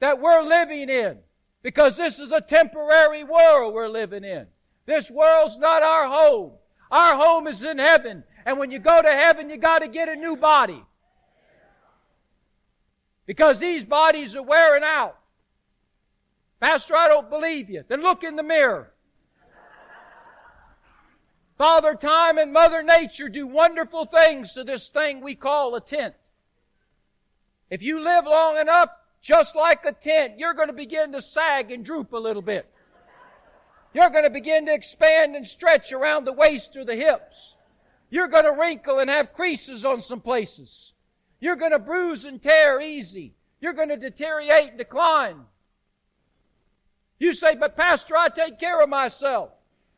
that 0.00 0.20
we're 0.20 0.42
living 0.42 0.90
in 0.90 1.18
because 1.62 1.96
this 1.96 2.18
is 2.18 2.30
a 2.30 2.40
temporary 2.40 3.24
world 3.24 3.74
we're 3.74 3.88
living 3.88 4.24
in. 4.24 4.46
This 4.86 5.10
world's 5.10 5.58
not 5.58 5.82
our 5.82 6.06
home. 6.06 6.52
Our 6.90 7.16
home 7.16 7.46
is 7.46 7.62
in 7.62 7.78
heaven. 7.78 8.24
And 8.46 8.58
when 8.58 8.70
you 8.70 8.78
go 8.78 9.02
to 9.02 9.08
heaven, 9.08 9.50
you 9.50 9.56
got 9.56 9.80
to 9.80 9.88
get 9.88 10.08
a 10.08 10.16
new 10.16 10.36
body. 10.36 10.82
Because 13.28 13.58
these 13.58 13.84
bodies 13.84 14.34
are 14.34 14.42
wearing 14.42 14.82
out. 14.82 15.18
Pastor, 16.60 16.96
I 16.96 17.08
don't 17.08 17.28
believe 17.28 17.68
you. 17.68 17.84
Then 17.86 18.00
look 18.00 18.24
in 18.24 18.36
the 18.36 18.42
mirror. 18.42 18.90
Father 21.58 21.94
Time 21.94 22.38
and 22.38 22.54
Mother 22.54 22.82
Nature 22.82 23.28
do 23.28 23.46
wonderful 23.46 24.06
things 24.06 24.54
to 24.54 24.64
this 24.64 24.88
thing 24.88 25.20
we 25.20 25.34
call 25.34 25.74
a 25.74 25.80
tent. 25.80 26.14
If 27.68 27.82
you 27.82 28.00
live 28.00 28.24
long 28.24 28.56
enough, 28.56 28.88
just 29.20 29.54
like 29.54 29.84
a 29.84 29.92
tent, 29.92 30.38
you're 30.38 30.54
going 30.54 30.68
to 30.68 30.72
begin 30.72 31.12
to 31.12 31.20
sag 31.20 31.70
and 31.70 31.84
droop 31.84 32.14
a 32.14 32.16
little 32.16 32.40
bit. 32.40 32.66
You're 33.92 34.08
going 34.08 34.24
to 34.24 34.30
begin 34.30 34.64
to 34.66 34.74
expand 34.74 35.36
and 35.36 35.46
stretch 35.46 35.92
around 35.92 36.24
the 36.24 36.32
waist 36.32 36.76
or 36.78 36.84
the 36.86 36.96
hips. 36.96 37.56
You're 38.08 38.28
going 38.28 38.44
to 38.44 38.52
wrinkle 38.52 39.00
and 39.00 39.10
have 39.10 39.34
creases 39.34 39.84
on 39.84 40.00
some 40.00 40.22
places. 40.22 40.94
You're 41.40 41.56
going 41.56 41.72
to 41.72 41.78
bruise 41.78 42.24
and 42.24 42.42
tear 42.42 42.80
easy. 42.80 43.34
You're 43.60 43.72
going 43.72 43.88
to 43.88 43.96
deteriorate 43.96 44.70
and 44.70 44.78
decline. 44.78 45.40
You 47.18 47.34
say, 47.34 47.54
but 47.56 47.76
Pastor, 47.76 48.16
I 48.16 48.28
take 48.28 48.58
care 48.58 48.80
of 48.80 48.88
myself. 48.88 49.50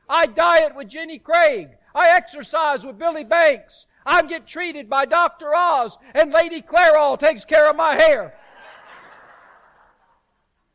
I 0.08 0.26
diet 0.26 0.74
with 0.74 0.88
Jenny 0.88 1.18
Craig. 1.18 1.68
I 1.94 2.10
exercise 2.16 2.84
with 2.84 2.98
Billy 2.98 3.24
Blanks. 3.24 3.86
I 4.06 4.22
get 4.22 4.46
treated 4.46 4.88
by 4.88 5.04
Dr. 5.06 5.54
Oz 5.54 5.98
and 6.14 6.32
Lady 6.32 6.62
Clairol 6.62 7.18
takes 7.18 7.44
care 7.44 7.68
of 7.68 7.76
my 7.76 7.94
hair. 7.94 8.34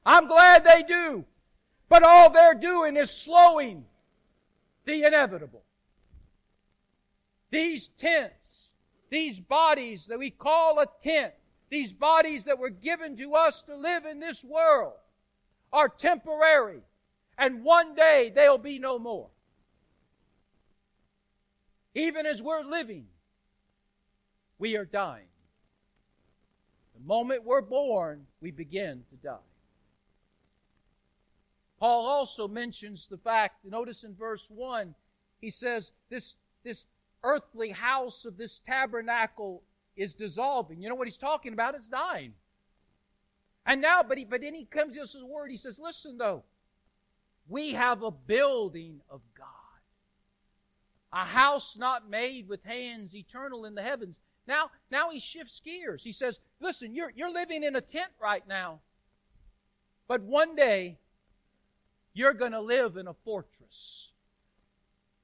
I'm 0.05 0.27
glad 0.27 0.63
they 0.63 0.83
do. 0.83 1.25
But 1.89 2.03
all 2.03 2.29
they're 2.29 2.53
doing 2.53 2.95
is 2.95 3.09
slowing 3.11 3.85
the 4.85 5.03
inevitable. 5.03 5.63
These 7.51 7.89
tents, 7.97 8.33
these 9.09 9.39
bodies 9.39 10.07
that 10.07 10.19
we 10.19 10.29
call 10.29 10.79
a 10.79 10.87
tent, 11.01 11.33
these 11.69 11.91
bodies 11.91 12.45
that 12.45 12.59
were 12.59 12.69
given 12.69 13.17
to 13.17 13.35
us 13.35 13.61
to 13.63 13.75
live 13.75 14.05
in 14.05 14.19
this 14.19 14.43
world, 14.43 14.93
are 15.71 15.89
temporary. 15.89 16.81
And 17.37 17.63
one 17.63 17.95
day 17.95 18.31
they'll 18.33 18.57
be 18.57 18.79
no 18.79 18.97
more. 18.97 19.27
Even 21.93 22.25
as 22.25 22.41
we're 22.41 22.63
living, 22.63 23.05
we 24.59 24.75
are 24.75 24.85
dying. 24.85 25.27
The 26.93 27.05
moment 27.05 27.43
we're 27.43 27.61
born, 27.61 28.25
we 28.41 28.51
begin 28.51 29.03
to 29.09 29.15
die. 29.17 29.37
Paul 31.79 32.05
also 32.05 32.47
mentions 32.47 33.07
the 33.07 33.17
fact, 33.17 33.65
notice 33.65 34.03
in 34.03 34.15
verse 34.15 34.47
1, 34.49 34.95
he 35.41 35.49
says, 35.49 35.91
this, 36.09 36.35
this 36.63 36.87
earthly 37.25 37.71
house 37.71 38.23
of 38.25 38.37
this 38.37 38.61
tabernacle 38.65 39.63
is 39.97 40.13
dissolving. 40.13 40.81
You 40.81 40.89
know 40.89 40.95
what 40.95 41.07
he's 41.07 41.17
talking 41.17 41.53
about? 41.53 41.75
It's 41.75 41.87
dying. 41.87 42.33
And 43.65 43.81
now, 43.81 44.03
but, 44.03 44.17
he, 44.17 44.25
but 44.25 44.41
then 44.41 44.53
he 44.53 44.65
comes 44.65 44.95
to 44.95 45.19
a 45.19 45.25
word. 45.25 45.49
He 45.49 45.57
says, 45.57 45.79
listen 45.79 46.17
though, 46.17 46.43
we 47.47 47.71
have 47.71 48.03
a 48.03 48.11
building 48.11 49.01
of 49.09 49.21
God. 49.37 49.47
A 51.11 51.25
house 51.25 51.77
not 51.77 52.09
made 52.09 52.47
with 52.47 52.63
hands, 52.63 53.15
eternal 53.15 53.65
in 53.65 53.73
the 53.73 53.81
heavens. 53.81 54.15
Now, 54.47 54.69
now 54.91 55.09
he 55.09 55.19
shifts 55.19 55.61
gears. 55.63 56.03
He 56.03 56.11
says, 56.11 56.39
listen, 56.59 56.93
you're, 56.93 57.11
you're 57.15 57.31
living 57.31 57.63
in 57.63 57.75
a 57.75 57.81
tent 57.81 58.11
right 58.21 58.47
now. 58.47 58.79
But 60.07 60.21
one 60.21 60.55
day, 60.55 60.97
you're 62.13 62.33
going 62.33 62.51
to 62.51 62.61
live 62.61 62.97
in 62.97 63.07
a 63.07 63.13
fortress. 63.13 64.11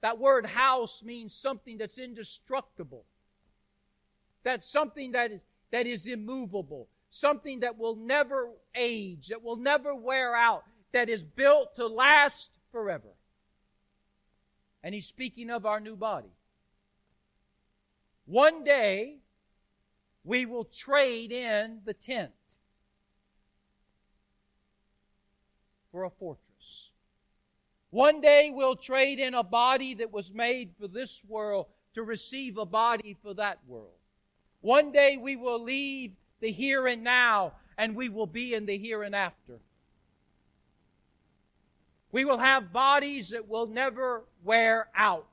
That 0.02 0.20
word 0.20 0.46
house 0.46 1.02
means 1.04 1.34
something 1.34 1.78
that's 1.78 1.98
indestructible. 1.98 3.06
That's 4.44 4.70
something 4.70 5.12
that 5.12 5.32
is, 5.32 5.42
that 5.72 5.86
is 5.86 6.08
immovable. 6.08 6.88
Something 7.12 7.60
that 7.60 7.78
will 7.78 7.96
never 7.96 8.50
age, 8.74 9.28
that 9.28 9.44
will 9.44 9.58
never 9.58 9.94
wear 9.94 10.36
out, 10.36 10.64
that 10.92 11.10
is 11.10 11.24
built 11.24 11.76
to 11.76 11.86
last 11.88 12.52
forever. 12.72 13.10
And 14.84 14.96
he's 14.96 15.06
speaking 15.06 15.50
of 15.50 15.66
our 15.66 15.80
new 15.80 15.96
body. 15.96 16.32
One 18.26 18.64
day, 18.64 19.18
we 20.24 20.46
will 20.46 20.66
trade 20.66 21.32
in 21.32 21.82
the 21.86 21.94
tent 21.94 22.32
for 25.92 26.06
a 26.06 26.10
fortress. 26.10 26.51
One 27.92 28.22
day 28.22 28.50
we'll 28.54 28.78
trade 28.78 29.20
in 29.20 29.34
a 29.34 29.44
body 29.44 29.96
that 29.96 30.12
was 30.12 30.34
made 30.34 30.72
for 30.80 30.88
this 30.88 31.22
world 31.28 31.68
to 31.94 32.04
receive 32.04 32.58
a 32.58 32.66
body 32.66 33.18
for 33.22 33.34
that 33.34 33.60
world. 33.68 33.92
One 34.62 34.94
day 34.94 35.18
we 35.18 35.36
will 35.36 35.62
leave 35.62 36.14
the 36.40 36.52
here 36.52 36.88
and 36.88 37.04
now 37.04 37.54
and 37.78 37.96
we 37.96 38.08
will 38.08 38.28
be 38.28 38.54
in 38.54 38.66
the 38.66 38.78
here 38.78 39.04
and 39.04 39.14
after. 39.14 39.60
We 42.14 42.26
will 42.26 42.38
have 42.38 42.74
bodies 42.74 43.30
that 43.30 43.48
will 43.48 43.68
never 43.68 44.24
wear 44.44 44.88
out, 44.96 45.28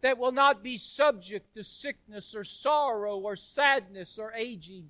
that 0.00 0.18
will 0.18 0.32
not 0.32 0.62
be 0.62 0.76
subject 0.78 1.54
to 1.54 1.64
sickness 1.64 2.34
or 2.34 2.44
sorrow 2.44 3.18
or 3.18 3.36
sadness 3.36 4.18
or 4.18 4.32
aging. 4.32 4.88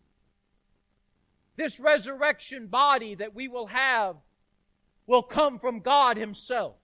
This 1.57 1.79
resurrection 1.81 2.67
body 2.69 3.17
that 3.17 3.35
we 3.35 3.49
will 3.49 3.67
have 3.67 4.17
will 5.13 5.23
come 5.23 5.59
from 5.59 5.81
God 5.81 6.17
Himself. 6.17 6.75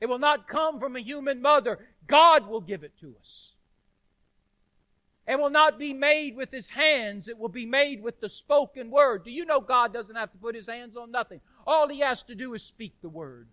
It 0.00 0.06
will 0.06 0.20
not 0.20 0.46
come 0.46 0.78
from 0.78 0.94
a 0.94 1.02
human 1.02 1.42
mother. 1.42 1.80
God 2.06 2.46
will 2.46 2.60
give 2.60 2.84
it 2.84 2.92
to 3.00 3.12
us. 3.18 3.52
It 5.26 5.36
will 5.36 5.50
not 5.50 5.80
be 5.80 5.92
made 5.92 6.36
with 6.36 6.52
His 6.52 6.70
hands. 6.70 7.26
It 7.26 7.38
will 7.38 7.48
be 7.48 7.66
made 7.66 8.04
with 8.04 8.20
the 8.20 8.28
spoken 8.28 8.88
word. 8.92 9.24
Do 9.24 9.32
you 9.32 9.44
know 9.44 9.60
God 9.60 9.92
doesn't 9.92 10.14
have 10.14 10.30
to 10.30 10.38
put 10.38 10.54
His 10.54 10.68
hands 10.68 10.96
on 10.96 11.10
nothing? 11.10 11.40
All 11.66 11.88
He 11.88 11.98
has 12.00 12.22
to 12.24 12.36
do 12.36 12.54
is 12.54 12.62
speak 12.62 12.94
the 13.02 13.08
word. 13.08 13.48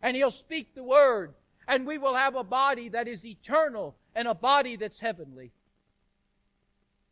And 0.00 0.14
He'll 0.16 0.30
speak 0.30 0.76
the 0.76 0.84
word. 0.84 1.34
And 1.66 1.88
we 1.88 1.98
will 1.98 2.14
have 2.14 2.36
a 2.36 2.44
body 2.44 2.90
that 2.90 3.08
is 3.08 3.26
eternal 3.26 3.96
and 4.14 4.28
a 4.28 4.34
body 4.34 4.76
that's 4.76 5.00
heavenly. 5.00 5.50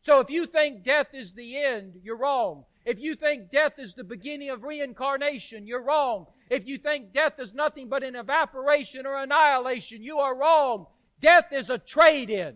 So 0.06 0.20
if 0.20 0.30
you 0.30 0.46
think 0.46 0.84
death 0.84 1.08
is 1.14 1.32
the 1.32 1.56
end, 1.56 1.94
you're 2.04 2.16
wrong. 2.16 2.64
If 2.84 3.00
you 3.00 3.16
think 3.16 3.50
death 3.50 3.72
is 3.76 3.94
the 3.94 4.04
beginning 4.04 4.50
of 4.50 4.62
reincarnation, 4.62 5.66
you're 5.66 5.82
wrong. 5.82 6.26
If 6.48 6.64
you 6.64 6.78
think 6.78 7.12
death 7.12 7.40
is 7.40 7.52
nothing 7.52 7.88
but 7.88 8.04
an 8.04 8.14
evaporation 8.14 9.04
or 9.04 9.20
annihilation, 9.20 10.04
you 10.04 10.18
are 10.20 10.36
wrong. 10.36 10.86
Death 11.20 11.46
is 11.50 11.70
a 11.70 11.78
trade 11.78 12.30
in. 12.30 12.54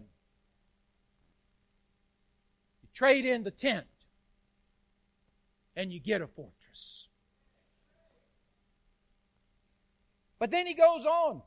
You 2.82 2.88
trade 2.94 3.24
in 3.24 3.42
the 3.42 3.50
tent 3.50 3.88
and 5.74 5.92
you 5.92 5.98
get 5.98 6.22
a 6.22 6.28
fortress. 6.28 7.08
But 10.38 10.52
then 10.52 10.68
he 10.68 10.74
goes 10.74 11.04
on. 11.04 11.42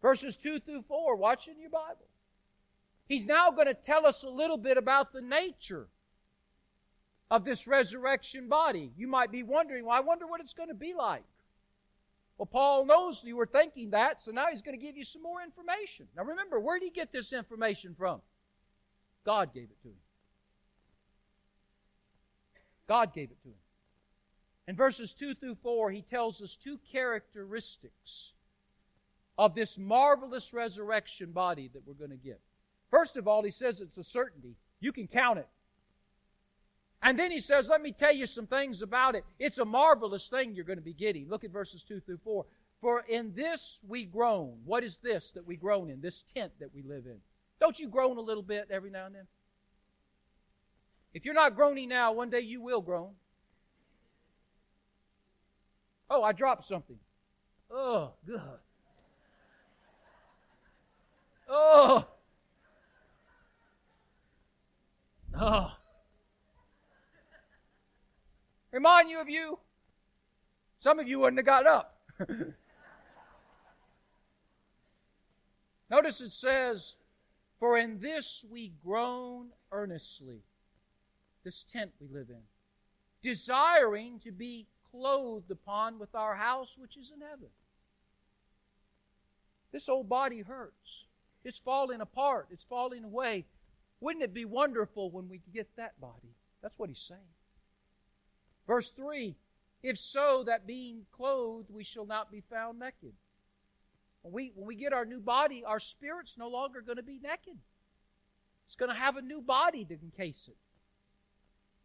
Verses 0.00 0.36
2 0.36 0.60
through 0.60 0.82
4, 0.82 1.16
watch 1.16 1.48
in 1.48 1.58
your 1.60 1.70
Bible. 1.70 2.06
He's 3.08 3.26
now 3.26 3.50
going 3.50 3.66
to 3.66 3.74
tell 3.74 4.06
us 4.06 4.22
a 4.22 4.28
little 4.28 4.58
bit 4.58 4.76
about 4.76 5.12
the 5.12 5.22
nature 5.22 5.88
of 7.30 7.44
this 7.44 7.66
resurrection 7.66 8.48
body. 8.48 8.92
You 8.96 9.08
might 9.08 9.32
be 9.32 9.42
wondering, 9.42 9.86
well, 9.86 9.96
I 9.96 10.00
wonder 10.00 10.26
what 10.26 10.40
it's 10.40 10.52
going 10.52 10.68
to 10.68 10.74
be 10.74 10.94
like. 10.94 11.24
Well, 12.36 12.46
Paul 12.46 12.84
knows 12.86 13.22
you 13.24 13.36
were 13.36 13.46
thinking 13.46 13.90
that, 13.90 14.22
so 14.22 14.30
now 14.30 14.46
he's 14.50 14.62
going 14.62 14.78
to 14.78 14.84
give 14.84 14.96
you 14.96 15.04
some 15.04 15.22
more 15.22 15.42
information. 15.42 16.06
Now 16.16 16.22
remember, 16.22 16.60
where 16.60 16.78
did 16.78 16.84
he 16.84 16.90
get 16.90 17.10
this 17.10 17.32
information 17.32 17.94
from? 17.98 18.20
God 19.24 19.52
gave 19.52 19.64
it 19.64 19.82
to 19.82 19.88
him. 19.88 19.94
God 22.86 23.12
gave 23.12 23.30
it 23.30 23.42
to 23.42 23.48
him. 23.48 23.54
In 24.68 24.76
verses 24.76 25.12
2 25.14 25.34
through 25.34 25.56
4, 25.56 25.90
he 25.90 26.02
tells 26.02 26.40
us 26.42 26.56
two 26.62 26.78
characteristics 26.92 28.32
of 29.36 29.54
this 29.54 29.78
marvelous 29.78 30.52
resurrection 30.52 31.32
body 31.32 31.70
that 31.72 31.86
we're 31.86 31.94
going 31.94 32.10
to 32.10 32.16
get. 32.16 32.40
First 32.90 33.16
of 33.16 33.28
all, 33.28 33.42
he 33.42 33.50
says 33.50 33.80
it's 33.80 33.98
a 33.98 34.04
certainty. 34.04 34.56
You 34.80 34.92
can 34.92 35.06
count 35.06 35.38
it. 35.38 35.48
And 37.02 37.18
then 37.18 37.30
he 37.30 37.38
says, 37.38 37.68
Let 37.68 37.82
me 37.82 37.92
tell 37.92 38.14
you 38.14 38.26
some 38.26 38.46
things 38.46 38.82
about 38.82 39.14
it. 39.14 39.24
It's 39.38 39.58
a 39.58 39.64
marvelous 39.64 40.28
thing 40.28 40.54
you're 40.54 40.64
going 40.64 40.78
to 40.78 40.84
be 40.84 40.94
getting. 40.94 41.28
Look 41.28 41.44
at 41.44 41.50
verses 41.50 41.82
2 41.82 42.00
through 42.00 42.18
4. 42.24 42.44
For 42.80 43.04
in 43.08 43.34
this 43.34 43.78
we 43.86 44.04
groan. 44.04 44.58
What 44.64 44.84
is 44.84 44.98
this 45.02 45.32
that 45.32 45.46
we 45.46 45.56
groan 45.56 45.90
in? 45.90 46.00
This 46.00 46.22
tent 46.34 46.52
that 46.60 46.74
we 46.74 46.82
live 46.82 47.06
in. 47.06 47.18
Don't 47.60 47.78
you 47.78 47.88
groan 47.88 48.16
a 48.18 48.20
little 48.20 48.42
bit 48.42 48.68
every 48.70 48.90
now 48.90 49.06
and 49.06 49.14
then? 49.14 49.26
If 51.12 51.24
you're 51.24 51.34
not 51.34 51.56
groaning 51.56 51.88
now, 51.88 52.12
one 52.12 52.30
day 52.30 52.40
you 52.40 52.60
will 52.60 52.80
groan. 52.80 53.10
Oh, 56.10 56.22
I 56.22 56.32
dropped 56.32 56.64
something. 56.64 56.98
Oh, 57.70 58.12
good. 58.26 58.40
Oh. 61.48 62.06
Remind 68.78 69.10
you 69.10 69.20
of 69.20 69.28
you? 69.28 69.58
Some 70.78 71.00
of 71.00 71.08
you 71.08 71.18
wouldn't 71.18 71.40
have 71.40 71.46
got 71.46 71.66
up. 71.66 71.98
Notice 75.90 76.20
it 76.20 76.32
says, 76.32 76.94
For 77.58 77.76
in 77.76 77.98
this 77.98 78.44
we 78.48 78.70
groan 78.84 79.48
earnestly, 79.72 80.44
this 81.42 81.64
tent 81.64 81.90
we 82.00 82.06
live 82.06 82.28
in, 82.30 82.42
desiring 83.20 84.20
to 84.20 84.30
be 84.30 84.68
clothed 84.92 85.50
upon 85.50 85.98
with 85.98 86.14
our 86.14 86.36
house 86.36 86.76
which 86.78 86.96
is 86.96 87.10
in 87.12 87.20
heaven. 87.20 87.48
This 89.72 89.88
old 89.88 90.08
body 90.08 90.38
hurts. 90.38 91.06
It's 91.42 91.58
falling 91.58 92.00
apart. 92.00 92.46
It's 92.52 92.62
falling 92.62 93.02
away. 93.02 93.44
Wouldn't 93.98 94.22
it 94.22 94.32
be 94.32 94.44
wonderful 94.44 95.10
when 95.10 95.28
we 95.28 95.40
get 95.52 95.66
that 95.74 96.00
body? 96.00 96.36
That's 96.62 96.78
what 96.78 96.90
he's 96.90 97.00
saying. 97.00 97.18
Verse 98.68 98.90
3 98.90 99.34
If 99.82 99.98
so, 99.98 100.44
that 100.46 100.66
being 100.66 101.06
clothed, 101.10 101.70
we 101.70 101.82
shall 101.82 102.06
not 102.06 102.30
be 102.30 102.42
found 102.48 102.78
naked. 102.78 103.14
When 104.22 104.32
we, 104.32 104.52
when 104.54 104.68
we 104.68 104.76
get 104.76 104.92
our 104.92 105.06
new 105.06 105.20
body, 105.20 105.64
our 105.66 105.80
spirit's 105.80 106.38
no 106.38 106.48
longer 106.48 106.82
going 106.82 106.98
to 106.98 107.02
be 107.02 107.18
naked. 107.20 107.58
It's 108.66 108.76
going 108.76 108.92
to 108.92 109.00
have 109.00 109.16
a 109.16 109.22
new 109.22 109.40
body 109.40 109.84
to 109.86 109.94
encase 109.94 110.46
it. 110.48 110.56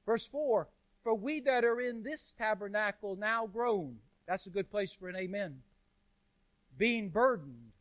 Verse 0.05 0.27
4 0.27 0.67
For 1.03 1.15
we 1.15 1.39
that 1.39 1.63
are 1.63 1.79
in 1.79 2.03
this 2.03 2.33
tabernacle 2.37 3.15
now 3.15 3.47
groan. 3.47 3.95
That's 4.27 4.45
a 4.45 4.51
good 4.51 4.69
place 4.69 4.91
for 4.91 5.07
an 5.07 5.15
amen. 5.15 5.59
Being 6.77 7.09
burdened, 7.09 7.71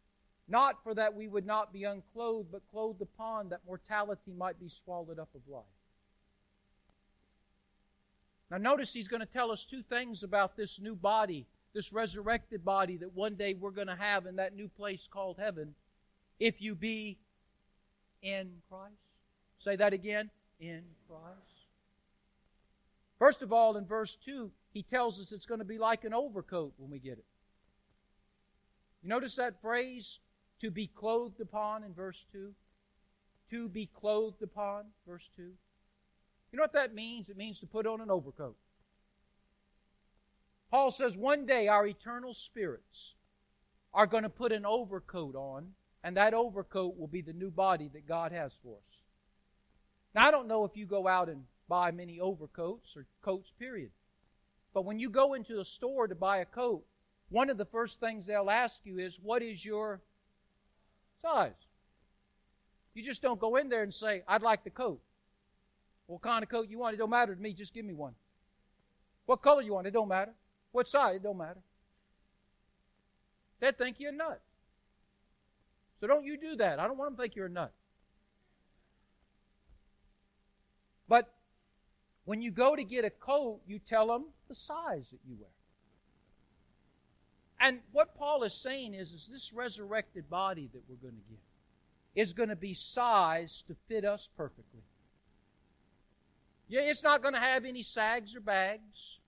not 0.48 0.82
for 0.84 0.94
that 0.94 1.14
we 1.14 1.26
would 1.26 1.46
not 1.46 1.72
be 1.72 1.84
unclothed, 1.84 2.52
but 2.52 2.62
clothed 2.70 3.02
upon 3.02 3.48
that 3.48 3.60
mortality 3.66 4.32
might 4.36 4.60
be 4.60 4.68
swallowed 4.68 5.18
up 5.18 5.30
of 5.34 5.40
life. 5.48 5.64
Now, 8.52 8.58
notice 8.58 8.92
he's 8.92 9.08
going 9.08 9.20
to 9.20 9.26
tell 9.26 9.50
us 9.50 9.64
two 9.64 9.82
things 9.82 10.22
about 10.22 10.56
this 10.56 10.78
new 10.78 10.94
body 10.94 11.46
this 11.72 11.92
resurrected 11.92 12.64
body 12.64 12.96
that 12.98 13.14
one 13.14 13.34
day 13.34 13.54
we're 13.54 13.70
going 13.70 13.86
to 13.86 13.96
have 13.96 14.26
in 14.26 14.36
that 14.36 14.54
new 14.54 14.68
place 14.68 15.08
called 15.10 15.38
heaven, 15.38 15.74
if 16.38 16.60
you 16.60 16.74
be 16.74 17.18
in 18.22 18.50
Christ. 18.68 18.94
Say 19.64 19.76
that 19.76 19.92
again. 19.92 20.30
In 20.60 20.82
Christ. 21.08 21.66
First 23.18 23.42
of 23.42 23.52
all, 23.52 23.76
in 23.76 23.86
verse 23.86 24.16
2, 24.24 24.50
he 24.72 24.82
tells 24.82 25.20
us 25.20 25.32
it's 25.32 25.46
going 25.46 25.60
to 25.60 25.64
be 25.64 25.78
like 25.78 26.04
an 26.04 26.14
overcoat 26.14 26.72
when 26.76 26.90
we 26.90 26.98
get 26.98 27.18
it. 27.18 27.24
You 29.02 29.08
notice 29.08 29.36
that 29.36 29.60
phrase, 29.60 30.18
to 30.60 30.70
be 30.70 30.88
clothed 30.88 31.40
upon, 31.40 31.84
in 31.84 31.92
verse 31.92 32.24
2? 32.32 32.52
To 33.50 33.68
be 33.68 33.86
clothed 33.86 34.42
upon, 34.42 34.84
verse 35.06 35.28
2. 35.36 35.50
You 36.52 36.58
know 36.58 36.64
what 36.64 36.74
that 36.74 36.94
means? 36.94 37.30
It 37.30 37.36
means 37.36 37.58
to 37.60 37.66
put 37.66 37.86
on 37.86 38.02
an 38.02 38.10
overcoat. 38.10 38.56
Paul 40.70 40.90
says 40.90 41.16
one 41.16 41.46
day 41.46 41.68
our 41.68 41.86
eternal 41.86 42.34
spirits 42.34 43.14
are 43.94 44.06
going 44.06 44.22
to 44.22 44.28
put 44.28 44.52
an 44.52 44.66
overcoat 44.66 45.34
on, 45.34 45.68
and 46.04 46.16
that 46.16 46.34
overcoat 46.34 46.98
will 46.98 47.08
be 47.08 47.22
the 47.22 47.32
new 47.32 47.50
body 47.50 47.90
that 47.92 48.06
God 48.06 48.32
has 48.32 48.52
for 48.62 48.76
us. 48.76 48.96
Now, 50.14 50.28
I 50.28 50.30
don't 50.30 50.48
know 50.48 50.64
if 50.64 50.76
you 50.76 50.84
go 50.84 51.08
out 51.08 51.28
and 51.28 51.44
buy 51.68 51.90
many 51.90 52.20
overcoats 52.20 52.96
or 52.96 53.06
coats, 53.22 53.50
period. 53.58 53.90
But 54.74 54.84
when 54.84 54.98
you 54.98 55.08
go 55.10 55.34
into 55.34 55.60
a 55.60 55.64
store 55.64 56.06
to 56.06 56.14
buy 56.14 56.38
a 56.38 56.46
coat, 56.46 56.84
one 57.30 57.48
of 57.50 57.56
the 57.56 57.64
first 57.64 57.98
things 57.98 58.26
they'll 58.26 58.50
ask 58.50 58.80
you 58.84 58.98
is, 58.98 59.18
What 59.22 59.42
is 59.42 59.64
your 59.64 60.02
size? 61.22 61.52
You 62.94 63.02
just 63.02 63.22
don't 63.22 63.40
go 63.40 63.56
in 63.56 63.70
there 63.70 63.82
and 63.82 63.92
say, 63.92 64.22
I'd 64.28 64.42
like 64.42 64.64
the 64.64 64.70
coat. 64.70 65.00
What 66.06 66.22
kind 66.22 66.42
of 66.42 66.48
coat 66.48 66.68
you 66.68 66.78
want? 66.78 66.94
It 66.94 66.98
don't 66.98 67.10
matter 67.10 67.34
to 67.34 67.40
me, 67.40 67.52
just 67.52 67.72
give 67.74 67.84
me 67.84 67.94
one. 67.94 68.14
What 69.26 69.42
color 69.42 69.62
you 69.62 69.74
want? 69.74 69.86
It 69.86 69.92
don't 69.92 70.08
matter. 70.08 70.32
What 70.72 70.88
size? 70.88 71.16
It 71.16 71.22
don't 71.22 71.38
matter. 71.38 71.60
They'd 73.60 73.78
think 73.78 73.96
you're 73.98 74.12
a 74.12 74.16
nut. 74.16 74.40
So 76.00 76.06
don't 76.08 76.24
you 76.24 76.36
do 76.36 76.56
that. 76.56 76.80
I 76.80 76.88
don't 76.88 76.98
want 76.98 77.10
them 77.12 77.16
to 77.16 77.22
think 77.22 77.36
you're 77.36 77.46
a 77.46 77.50
nut. 77.50 77.72
But 81.08 81.32
when 82.24 82.42
you 82.42 82.50
go 82.50 82.74
to 82.74 82.82
get 82.82 83.04
a 83.04 83.10
coat, 83.10 83.60
you 83.66 83.78
tell 83.78 84.08
them 84.08 84.24
the 84.48 84.54
size 84.54 85.06
that 85.10 85.20
you 85.28 85.36
wear. 85.38 85.50
And 87.60 87.78
what 87.92 88.16
Paul 88.16 88.42
is 88.42 88.54
saying 88.54 88.94
is, 88.94 89.12
is 89.12 89.28
this 89.30 89.52
resurrected 89.52 90.28
body 90.28 90.68
that 90.72 90.82
we're 90.88 90.96
going 90.96 91.14
to 91.14 91.30
get 91.30 91.38
is 92.14 92.32
going 92.32 92.48
to 92.48 92.56
be 92.56 92.74
sized 92.74 93.66
to 93.68 93.76
fit 93.88 94.04
us 94.04 94.28
perfectly. 94.36 94.71
It's 96.80 97.02
not 97.02 97.22
going 97.22 97.34
to 97.34 97.40
have 97.40 97.64
any 97.64 97.82
sags 97.82 98.34
or 98.34 98.40
bags. 98.40 99.18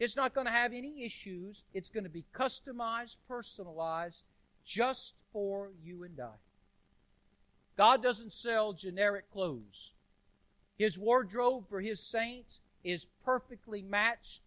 It's 0.00 0.16
not 0.16 0.34
going 0.34 0.46
to 0.46 0.52
have 0.52 0.72
any 0.72 1.04
issues. 1.04 1.62
It's 1.72 1.90
going 1.90 2.04
to 2.04 2.10
be 2.10 2.24
customized, 2.34 3.16
personalized, 3.28 4.22
just 4.64 5.12
for 5.32 5.70
you 5.84 6.04
and 6.04 6.18
I. 6.18 6.30
God 7.76 8.02
doesn't 8.02 8.32
sell 8.32 8.72
generic 8.72 9.30
clothes. 9.32 9.92
His 10.78 10.98
wardrobe 10.98 11.68
for 11.68 11.80
His 11.80 12.00
saints 12.00 12.60
is 12.82 13.06
perfectly 13.24 13.82
matched 13.82 14.40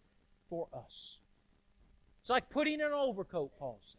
for 0.50 0.68
us. 0.74 1.18
It's 2.22 2.30
like 2.30 2.50
putting 2.50 2.82
an 2.82 2.92
overcoat, 2.94 3.52
Paul 3.60 3.80
says. 3.82 3.98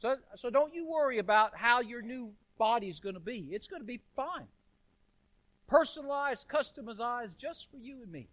So, 0.00 0.16
so 0.36 0.50
don't 0.50 0.74
you 0.74 0.86
worry 0.86 1.18
about 1.18 1.56
how 1.56 1.80
your 1.80 2.02
new 2.02 2.30
body 2.58 2.88
is 2.88 3.00
going 3.00 3.14
to 3.14 3.20
be. 3.20 3.48
It's 3.50 3.66
going 3.66 3.82
to 3.82 3.86
be 3.86 4.00
fine. 4.14 4.46
Personalized, 5.66 6.48
customized 6.48 7.36
just 7.38 7.70
for 7.70 7.78
you 7.78 8.02
and 8.02 8.12
me. 8.12 8.28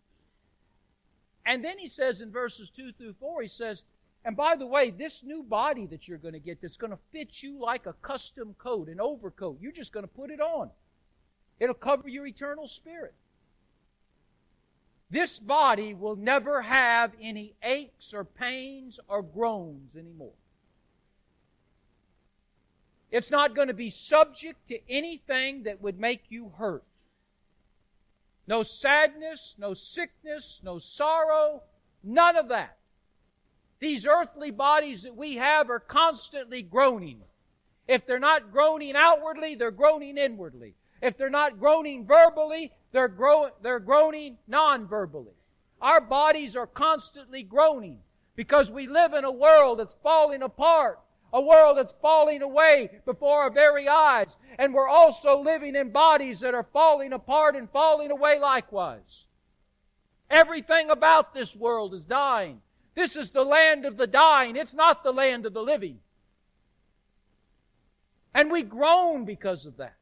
And 1.46 1.63
then 1.63 1.78
he 1.78 1.88
says 1.88 2.22
in 2.22 2.32
verses 2.32 2.70
2 2.70 2.91
through 2.94 3.13
4, 3.20 3.41
he 3.41 3.48
says, 3.48 3.84
and 4.24 4.38
by 4.38 4.56
the 4.56 4.67
way, 4.67 4.91
this 4.91 5.24
new 5.24 5.41
body 5.41 5.88
that 5.88 6.08
you're 6.08 6.20
going 6.20 6.34
to 6.36 6.39
get 6.39 6.62
that's 6.62 6.78
going 6.78 6.91
to 6.91 7.00
fit 7.12 7.41
you 7.41 7.60
like 7.60 7.88
a 7.88 7.94
custom 7.94 8.56
coat, 8.60 8.88
an 8.88 9.02
overcoat, 9.02 9.58
you're 9.60 9.72
just 9.72 9.91
going 9.91 10.06
to 10.06 10.13
put 10.13 10.30
it 10.30 10.39
on. 10.39 10.70
It'll 11.60 11.74
cover 11.74 12.08
your 12.08 12.28
eternal 12.28 12.67
spirit. 12.67 13.13
This 15.10 15.39
body 15.39 15.94
will 15.94 16.15
never 16.15 16.62
have 16.62 17.12
any 17.22 17.54
aches 17.63 18.13
or 18.13 18.24
pains 18.24 19.00
or 19.08 19.22
groans 19.22 19.96
anymore. 19.96 20.34
It's 23.12 23.30
not 23.30 23.56
going 23.56 23.67
to 23.67 23.74
be 23.74 23.89
subject 23.89 24.70
to 24.70 24.80
anything 24.89 25.63
that 25.63 25.82
would 25.82 26.00
make 26.00 26.24
you 26.30 26.54
hurt. 26.58 26.84
No 28.51 28.63
sadness, 28.63 29.55
no 29.57 29.73
sickness, 29.73 30.59
no 30.61 30.77
sorrow, 30.77 31.63
none 32.03 32.35
of 32.35 32.49
that. 32.49 32.79
These 33.79 34.05
earthly 34.05 34.51
bodies 34.51 35.03
that 35.03 35.15
we 35.15 35.37
have 35.37 35.69
are 35.69 35.79
constantly 35.79 36.61
groaning. 36.61 37.21
If 37.87 38.05
they're 38.05 38.19
not 38.19 38.51
groaning 38.51 38.97
outwardly, 38.97 39.55
they're 39.55 39.71
groaning 39.71 40.17
inwardly. 40.17 40.75
If 41.01 41.17
they're 41.17 41.29
not 41.29 41.61
groaning 41.61 42.05
verbally, 42.05 42.73
they're, 42.91 43.07
gro- 43.07 43.51
they're 43.61 43.79
groaning 43.79 44.37
non 44.49 44.85
verbally. 44.85 45.37
Our 45.81 46.01
bodies 46.01 46.57
are 46.57 46.67
constantly 46.67 47.43
groaning 47.43 47.99
because 48.35 48.69
we 48.69 48.85
live 48.85 49.13
in 49.13 49.23
a 49.23 49.31
world 49.31 49.79
that's 49.79 49.95
falling 50.03 50.41
apart, 50.41 50.99
a 51.34 51.41
world 51.41 51.78
that's 51.78 51.94
falling 52.02 52.41
away 52.41 52.89
before 53.06 53.41
our 53.41 53.50
very 53.50 53.88
eyes, 53.88 54.36
and 54.58 54.74
we're 54.74 54.88
also 54.88 55.41
living 55.41 55.76
in 55.76 55.91
bodies 55.91 56.41
that 56.41 56.54
are 56.54 56.67
falling 56.74 57.13
apart 57.13 57.56
and 57.56 57.70
falling 57.70 58.12
away 58.12 58.39
likewise. 58.39 59.26
Everything 60.30 60.89
about 60.89 61.34
this 61.34 61.56
world 61.56 61.94
is 61.94 62.06
dying. 62.06 62.62
This 62.96 63.15
is 63.15 63.30
the 63.30 63.44
land 63.44 63.86
of 63.86 63.98
the 63.98 64.08
dying. 64.08 64.56
It's 64.56 64.74
not 64.74 65.04
the 65.04 65.13
land 65.13 65.46
of 65.46 65.54
the 65.54 65.62
living. 65.62 66.00
And 68.34 68.52
we 68.52 68.63
groan 68.63 69.26
because 69.26 69.65
of 69.65 69.78
that. 69.78 69.96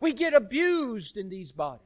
We 0.00 0.12
get 0.12 0.34
abused 0.34 1.16
in 1.16 1.28
these 1.28 1.52
bodies. 1.52 1.80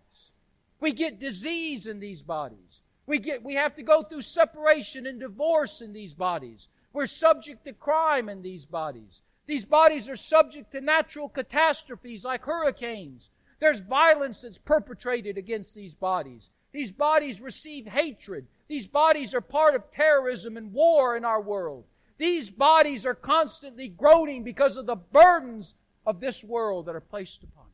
We 0.81 0.93
get 0.93 1.19
disease 1.21 1.87
in 1.87 2.01
these 2.01 2.23
bodies. 2.23 2.59
We 3.07 3.19
get, 3.19 3.43
we 3.43 3.55
have 3.55 3.75
to 3.77 3.83
go 3.83 4.03
through 4.03 4.23
separation 4.23 5.07
and 5.07 5.19
divorce 5.19 5.81
in 5.81 5.93
these 5.93 6.15
bodies. 6.15 6.69
We're 6.93 7.07
subject 7.07 7.65
to 7.65 7.73
crime 7.73 8.29
in 8.29 8.43
these 8.43 8.65
bodies. 8.65 9.23
These 9.47 9.65
bodies 9.65 10.09
are 10.09 10.17
subject 10.17 10.73
to 10.73 10.81
natural 10.81 11.29
catastrophes 11.29 12.25
like 12.25 12.45
hurricanes. 12.45 13.31
There's 13.61 13.81
violence 13.81 14.43
that's 14.43 14.59
perpetrated 14.59 15.39
against 15.39 15.75
these 15.75 15.95
bodies. 15.95 16.49
These 16.73 16.93
bodies 16.93 17.41
receive 17.41 17.87
hatred. 17.87 18.47
These 18.69 18.87
bodies 18.87 19.35
are 19.35 19.41
part 19.41 19.75
of 19.75 19.91
terrorism 19.91 20.57
and 20.57 20.73
war 20.73 21.17
in 21.17 21.25
our 21.25 21.41
world. 21.41 21.85
These 22.19 22.51
bodies 22.51 23.07
are 23.07 23.15
constantly 23.15 23.89
groaning 23.89 24.43
because 24.45 24.77
of 24.77 24.87
the 24.87 24.97
burdens 24.97 25.75
of 26.05 26.21
this 26.21 26.45
world 26.45 26.87
that 26.87 26.95
are 26.95 27.01
placed 27.01 27.43
upon 27.43 27.65
them. 27.65 27.73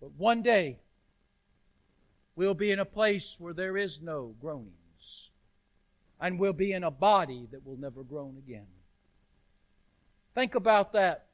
But 0.00 0.12
one 0.12 0.42
day, 0.42 0.78
we'll 2.36 2.54
be 2.54 2.70
in 2.70 2.78
a 2.78 2.84
place 2.84 3.36
where 3.38 3.54
there 3.54 3.76
is 3.76 4.00
no 4.00 4.34
groanings. 4.40 4.81
And 6.22 6.38
we'll 6.38 6.52
be 6.52 6.72
in 6.72 6.84
a 6.84 6.90
body 6.90 7.48
that 7.50 7.66
will 7.66 7.76
never 7.76 8.04
groan 8.04 8.36
again. 8.38 8.66
Think 10.36 10.54
about 10.54 10.92
that. 10.92 11.26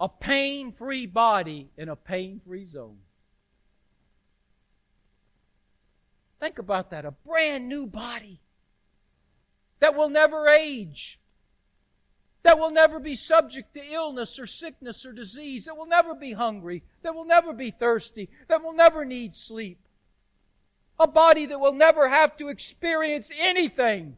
A 0.00 0.08
pain 0.08 0.72
free 0.72 1.06
body 1.06 1.70
in 1.78 1.88
a 1.88 1.94
pain 1.94 2.40
free 2.44 2.66
zone. 2.66 2.98
Think 6.40 6.58
about 6.58 6.90
that. 6.90 7.04
A 7.04 7.12
brand 7.12 7.68
new 7.68 7.86
body 7.86 8.40
that 9.78 9.94
will 9.94 10.08
never 10.08 10.48
age, 10.48 11.20
that 12.42 12.58
will 12.58 12.72
never 12.72 12.98
be 12.98 13.14
subject 13.14 13.74
to 13.74 13.92
illness 13.92 14.40
or 14.40 14.46
sickness 14.46 15.06
or 15.06 15.12
disease, 15.12 15.66
that 15.66 15.76
will 15.76 15.86
never 15.86 16.16
be 16.16 16.32
hungry, 16.32 16.82
that 17.02 17.14
will 17.14 17.24
never 17.24 17.52
be 17.52 17.70
thirsty, 17.70 18.28
that 18.48 18.64
will 18.64 18.72
never 18.72 19.04
need 19.04 19.36
sleep. 19.36 19.78
A 21.02 21.06
body 21.08 21.46
that 21.46 21.58
will 21.58 21.72
never 21.72 22.08
have 22.08 22.36
to 22.36 22.48
experience 22.48 23.32
anything 23.36 24.16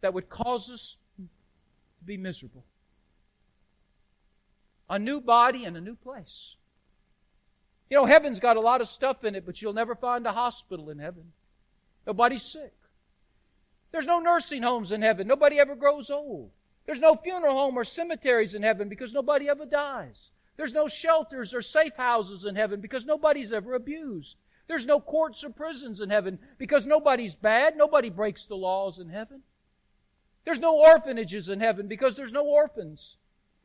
that 0.00 0.12
would 0.12 0.28
cause 0.28 0.68
us 0.68 0.96
to 1.16 1.28
be 2.04 2.16
miserable. 2.16 2.64
A 4.90 4.98
new 4.98 5.20
body 5.20 5.64
and 5.64 5.76
a 5.76 5.80
new 5.80 5.94
place. 5.94 6.56
You 7.88 7.96
know, 7.96 8.04
heaven's 8.04 8.40
got 8.40 8.56
a 8.56 8.60
lot 8.60 8.80
of 8.80 8.88
stuff 8.88 9.22
in 9.22 9.36
it, 9.36 9.46
but 9.46 9.62
you'll 9.62 9.72
never 9.72 9.94
find 9.94 10.26
a 10.26 10.32
hospital 10.32 10.90
in 10.90 10.98
heaven. 10.98 11.32
Nobody's 12.04 12.42
sick. 12.42 12.74
There's 13.92 14.06
no 14.06 14.18
nursing 14.18 14.62
homes 14.62 14.90
in 14.90 15.02
heaven. 15.02 15.28
Nobody 15.28 15.60
ever 15.60 15.76
grows 15.76 16.10
old. 16.10 16.50
There's 16.84 17.00
no 17.00 17.14
funeral 17.14 17.54
home 17.54 17.78
or 17.78 17.84
cemeteries 17.84 18.54
in 18.54 18.64
heaven 18.64 18.88
because 18.88 19.12
nobody 19.12 19.48
ever 19.48 19.66
dies. 19.66 20.30
There's 20.56 20.72
no 20.72 20.88
shelters 20.88 21.54
or 21.54 21.62
safe 21.62 21.94
houses 21.96 22.44
in 22.44 22.56
heaven 22.56 22.80
because 22.80 23.06
nobody's 23.06 23.52
ever 23.52 23.74
abused. 23.74 24.36
There's 24.68 24.86
no 24.86 25.00
courts 25.00 25.42
or 25.42 25.50
prisons 25.50 26.00
in 26.00 26.10
heaven 26.10 26.38
because 26.58 26.84
nobody's 26.84 27.34
bad. 27.34 27.76
Nobody 27.76 28.10
breaks 28.10 28.44
the 28.44 28.54
laws 28.54 28.98
in 28.98 29.08
heaven. 29.08 29.40
There's 30.44 30.58
no 30.58 30.76
orphanages 30.76 31.48
in 31.48 31.60
heaven 31.60 31.88
because 31.88 32.16
there's 32.16 32.32
no 32.32 32.46
orphans. 32.46 33.16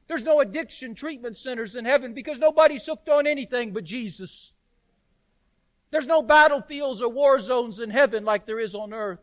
There's 0.08 0.24
no 0.24 0.40
addiction 0.40 0.96
treatment 0.96 1.38
centers 1.38 1.76
in 1.76 1.86
heaven 1.86 2.14
because 2.14 2.40
nobody's 2.40 2.86
hooked 2.86 3.10
on 3.10 3.28
anything 3.28 3.74
but 3.74 3.84
Jesus. 3.84 4.54
There's 5.92 6.08
no 6.08 6.22
battlefields 6.22 7.02
or 7.02 7.10
war 7.10 7.38
zones 7.40 7.80
in 7.80 7.90
heaven 7.90 8.24
like 8.24 8.46
there 8.46 8.60
is 8.60 8.74
on 8.74 8.94
earth. 8.94 9.20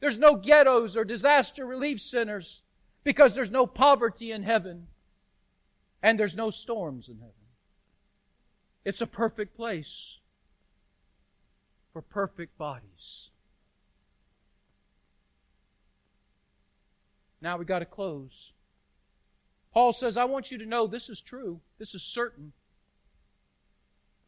There's 0.00 0.18
no 0.18 0.36
ghettos 0.36 0.96
or 0.96 1.04
disaster 1.04 1.66
relief 1.66 2.00
centers 2.00 2.60
because 3.02 3.34
there's 3.34 3.50
no 3.50 3.66
poverty 3.66 4.30
in 4.30 4.42
heaven 4.42 4.86
and 6.02 6.20
there's 6.20 6.36
no 6.36 6.50
storms 6.50 7.08
in 7.08 7.16
heaven. 7.16 7.32
It's 8.84 9.00
a 9.00 9.06
perfect 9.06 9.56
place 9.56 10.20
for 11.92 12.02
perfect 12.02 12.56
bodies. 12.58 13.30
Now 17.40 17.56
we 17.56 17.64
got 17.64 17.80
to 17.80 17.86
close. 17.86 18.52
Paul 19.72 19.92
says, 19.92 20.16
I 20.16 20.24
want 20.24 20.50
you 20.50 20.58
to 20.58 20.66
know 20.66 20.86
this 20.86 21.08
is 21.08 21.20
true. 21.20 21.60
This 21.78 21.94
is 21.94 22.02
certain. 22.02 22.52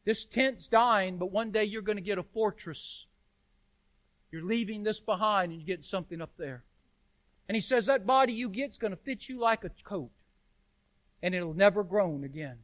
This 0.05 0.25
tent's 0.25 0.69
dying, 0.69 1.19
but 1.19 1.33
one 1.33 1.51
day 1.51 1.65
you're 1.65 1.83
going 1.83 1.97
to 1.97 2.03
get 2.03 2.19
a 2.19 2.23
fortress. 2.23 3.07
You're 4.31 4.45
leaving 4.45 4.83
this 4.83 5.01
behind 5.01 5.51
and 5.51 5.61
you're 5.61 5.67
getting 5.67 5.83
something 5.83 6.21
up 6.21 6.31
there. 6.39 6.65
And 7.49 7.57
he 7.57 7.61
says 7.61 7.87
that 7.87 8.07
body 8.07 8.33
you 8.33 8.49
get's 8.49 8.79
going 8.79 8.93
to 8.93 8.97
fit 8.97 9.29
you 9.29 9.41
like 9.41 9.65
a 9.65 9.71
coat. 9.85 10.11
And 11.23 11.35
it'll 11.35 11.55
never 11.55 11.83
groan 11.83 12.25
again. 12.25 12.59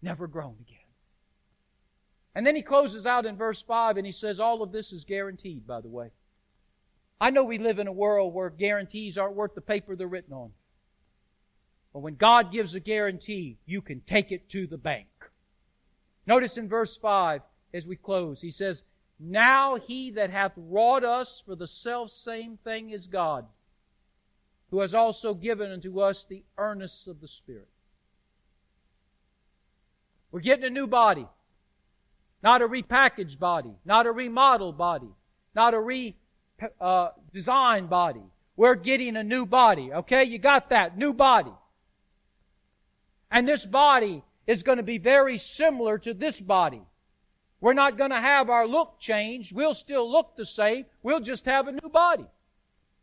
Never 0.00 0.26
groan 0.28 0.56
again. 0.60 0.85
And 2.36 2.46
then 2.46 2.54
he 2.54 2.60
closes 2.60 3.06
out 3.06 3.24
in 3.24 3.34
verse 3.34 3.62
5 3.62 3.96
and 3.96 4.04
he 4.04 4.12
says, 4.12 4.40
All 4.40 4.62
of 4.62 4.70
this 4.70 4.92
is 4.92 5.04
guaranteed, 5.04 5.66
by 5.66 5.80
the 5.80 5.88
way. 5.88 6.10
I 7.18 7.30
know 7.30 7.44
we 7.44 7.56
live 7.56 7.78
in 7.78 7.86
a 7.86 7.92
world 7.92 8.34
where 8.34 8.50
guarantees 8.50 9.16
aren't 9.16 9.36
worth 9.36 9.54
the 9.54 9.62
paper 9.62 9.96
they're 9.96 10.06
written 10.06 10.34
on. 10.34 10.50
But 11.94 12.00
when 12.00 12.16
God 12.16 12.52
gives 12.52 12.74
a 12.74 12.80
guarantee, 12.80 13.56
you 13.64 13.80
can 13.80 14.02
take 14.02 14.32
it 14.32 14.50
to 14.50 14.66
the 14.66 14.76
bank. 14.76 15.08
Notice 16.26 16.58
in 16.58 16.68
verse 16.68 16.94
5 16.98 17.40
as 17.72 17.86
we 17.86 17.96
close, 17.96 18.42
he 18.42 18.50
says, 18.50 18.82
Now 19.18 19.76
he 19.76 20.10
that 20.10 20.28
hath 20.28 20.52
wrought 20.58 21.04
us 21.04 21.42
for 21.46 21.56
the 21.56 21.66
self 21.66 22.10
same 22.10 22.58
thing 22.58 22.90
is 22.90 23.06
God, 23.06 23.46
who 24.70 24.80
has 24.80 24.94
also 24.94 25.32
given 25.32 25.72
unto 25.72 26.00
us 26.00 26.26
the 26.26 26.44
earnest 26.58 27.08
of 27.08 27.22
the 27.22 27.28
Spirit. 27.28 27.70
We're 30.30 30.40
getting 30.40 30.66
a 30.66 30.70
new 30.70 30.86
body. 30.86 31.26
Not 32.46 32.62
a 32.62 32.68
repackaged 32.68 33.40
body, 33.40 33.72
not 33.84 34.06
a 34.06 34.12
remodeled 34.12 34.78
body, 34.78 35.08
not 35.56 35.74
a 35.74 35.80
re 35.80 36.14
uh, 36.80 37.08
body. 37.34 38.22
We're 38.56 38.76
getting 38.76 39.16
a 39.16 39.24
new 39.24 39.46
body. 39.46 39.92
Okay, 39.92 40.22
you 40.22 40.38
got 40.38 40.70
that 40.70 40.96
new 40.96 41.12
body. 41.12 41.50
And 43.32 43.48
this 43.48 43.66
body 43.66 44.22
is 44.46 44.62
going 44.62 44.76
to 44.76 44.84
be 44.84 44.98
very 44.98 45.38
similar 45.38 45.98
to 45.98 46.14
this 46.14 46.40
body. 46.40 46.82
We're 47.60 47.72
not 47.72 47.98
going 47.98 48.12
to 48.12 48.20
have 48.20 48.48
our 48.48 48.68
look 48.68 49.00
changed. 49.00 49.52
We'll 49.52 49.74
still 49.74 50.08
look 50.08 50.36
the 50.36 50.46
same. 50.46 50.86
We'll 51.02 51.18
just 51.18 51.46
have 51.46 51.66
a 51.66 51.72
new 51.72 51.88
body. 51.88 52.26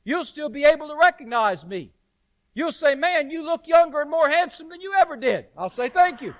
You'll 0.05 0.23
still 0.23 0.47
be 0.47 0.63
able 0.63 0.87
to 0.87 0.95
recognize 0.95 1.65
me. 1.65 1.91
You'll 2.53 2.71
say, 2.71 2.95
man, 2.95 3.29
you 3.29 3.43
look 3.43 3.67
younger 3.67 3.99
and 3.99 4.09
more 4.09 4.29
handsome 4.29 4.69
than 4.69 4.79
you 4.79 4.93
ever 4.93 5.17
did. 5.17 5.47
I'll 5.57 5.67
say, 5.67 5.89
thank 5.89 6.21
you. 6.21 6.33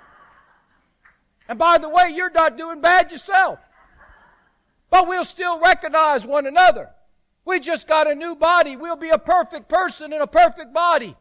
And 1.48 1.58
by 1.58 1.78
the 1.78 1.88
way, 1.88 2.12
you're 2.14 2.30
not 2.30 2.56
doing 2.56 2.80
bad 2.80 3.12
yourself. 3.12 3.58
But 4.90 5.08
we'll 5.08 5.24
still 5.24 5.60
recognize 5.60 6.26
one 6.26 6.46
another. 6.46 6.90
We 7.44 7.60
just 7.60 7.86
got 7.86 8.10
a 8.10 8.14
new 8.14 8.34
body. 8.34 8.76
We'll 8.76 8.96
be 8.96 9.10
a 9.10 9.18
perfect 9.18 9.68
person 9.68 10.12
in 10.12 10.20
a 10.20 10.26
perfect 10.26 10.72
body. 10.72 11.16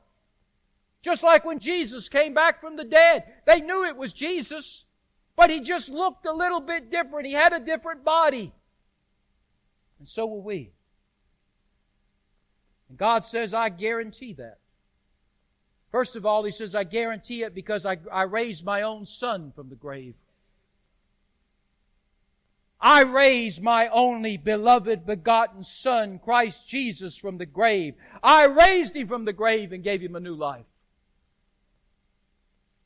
Just 1.02 1.24
like 1.24 1.44
when 1.44 1.60
Jesus 1.60 2.08
came 2.08 2.34
back 2.34 2.62
from 2.62 2.78
the 2.78 2.86
dead. 2.86 3.26
They 3.46 3.60
knew 3.60 3.84
it 3.84 3.98
was 3.98 4.14
Jesus, 4.14 4.86
but 5.36 5.50
he 5.50 5.60
just 5.60 5.90
looked 5.90 6.26
a 6.26 6.32
little 6.32 6.62
bit 6.62 6.90
different. 6.90 7.28
He 7.28 7.34
had 7.34 7.52
a 7.52 7.60
different 7.60 8.06
body. 8.06 8.54
And 10.00 10.08
so 10.08 10.26
will 10.26 10.42
we. 10.42 10.72
And 12.88 12.98
God 12.98 13.26
says, 13.26 13.54
I 13.54 13.68
guarantee 13.70 14.34
that. 14.34 14.60
First 15.94 16.16
of 16.16 16.26
all, 16.26 16.44
he 16.44 16.50
says, 16.50 16.74
I 16.74 16.86
guarantee 16.86 17.44
it 17.44 17.54
because 17.54 17.86
I, 17.86 17.98
I 18.12 18.24
raised 18.24 18.66
my 18.66 18.82
own 18.82 19.06
son 19.06 19.54
from 19.56 19.70
the 19.70 19.76
grave. 19.76 20.16
I 22.82 23.04
raised 23.04 23.62
my 23.62 23.90
only 23.90 24.36
beloved 24.36 25.06
begotten 25.06 25.64
son, 25.64 26.18
Christ 26.18 26.68
Jesus, 26.68 27.16
from 27.16 27.38
the 27.38 27.46
grave. 27.46 27.94
I 28.24 28.46
raised 28.46 28.96
him 28.96 29.08
from 29.08 29.26
the 29.26 29.34
grave 29.34 29.72
and 29.72 29.84
gave 29.84 30.02
him 30.02 30.16
a 30.16 30.20
new 30.20 30.34
life. 30.34 30.66